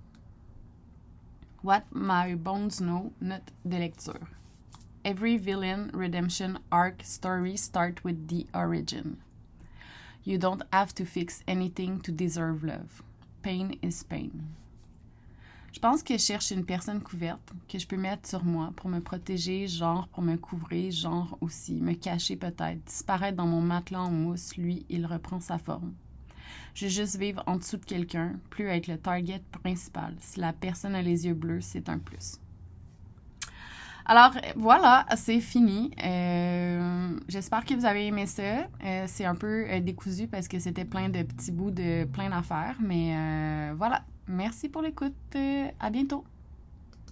What 1.62 1.82
My 1.94 2.34
Bones 2.34 2.78
Know, 2.78 3.12
note 3.20 3.52
de 3.64 3.76
lecture. 3.76 4.26
Every 5.06 5.36
villain 5.36 5.90
redemption 5.92 6.58
arc 6.72 7.02
story 7.04 7.58
start 7.58 8.02
with 8.04 8.28
the 8.28 8.46
origin. 8.54 9.18
You 10.24 10.38
don't 10.38 10.62
have 10.72 10.94
to 10.94 11.04
fix 11.04 11.42
anything 11.46 12.00
to 12.00 12.10
deserve 12.10 12.64
love. 12.64 13.02
Pain 13.42 13.78
is 13.82 14.02
pain. 14.02 14.56
Je 15.74 15.78
pense 15.78 16.02
que 16.02 16.16
je 16.16 16.22
cherche 16.22 16.52
une 16.52 16.64
personne 16.64 17.02
couverte 17.02 17.52
que 17.68 17.78
je 17.78 17.86
peux 17.86 17.98
mettre 17.98 18.26
sur 18.26 18.44
moi 18.44 18.72
pour 18.76 18.88
me 18.88 19.00
protéger, 19.00 19.66
genre 19.66 20.08
pour 20.08 20.22
me 20.22 20.36
couvrir, 20.36 20.90
genre 20.90 21.36
aussi 21.42 21.74
me 21.82 21.92
cacher 21.92 22.36
peut-être, 22.36 22.82
disparaître 22.86 23.36
dans 23.36 23.46
mon 23.46 23.60
matelas 23.60 24.00
en 24.00 24.10
mousse, 24.10 24.56
lui, 24.56 24.86
il 24.88 25.04
reprend 25.04 25.40
sa 25.40 25.58
forme. 25.58 25.92
Je 26.74 26.86
veux 26.86 26.90
juste 26.90 27.16
vivre 27.18 27.42
en 27.46 27.56
dessous 27.56 27.76
de 27.76 27.84
quelqu'un, 27.84 28.40
plus 28.48 28.68
être 28.68 28.86
le 28.86 28.96
target 28.96 29.42
principal. 29.62 30.16
Si 30.20 30.40
la 30.40 30.54
personne 30.54 30.94
a 30.94 31.02
les 31.02 31.26
yeux 31.26 31.34
bleus, 31.34 31.60
c'est 31.60 31.90
un 31.90 31.98
plus. 31.98 32.38
Alors 34.06 34.32
voilà, 34.56 35.06
c'est 35.16 35.40
fini. 35.40 35.90
Euh, 36.04 37.18
j'espère 37.26 37.64
que 37.64 37.74
vous 37.74 37.86
avez 37.86 38.06
aimé 38.06 38.26
ça. 38.26 38.42
Euh, 38.84 39.04
c'est 39.06 39.24
un 39.24 39.34
peu 39.34 39.66
euh, 39.68 39.80
décousu 39.80 40.26
parce 40.26 40.46
que 40.46 40.58
c'était 40.58 40.84
plein 40.84 41.08
de 41.08 41.22
petits 41.22 41.52
bouts 41.52 41.70
de 41.70 42.04
plein 42.04 42.28
d'affaires, 42.28 42.76
mais 42.80 43.14
voilà. 43.76 44.02
Merci 44.26 44.68
pour 44.68 44.82
l'écoute. 44.82 45.14
à 45.80 45.90
bientôt. 45.90 46.24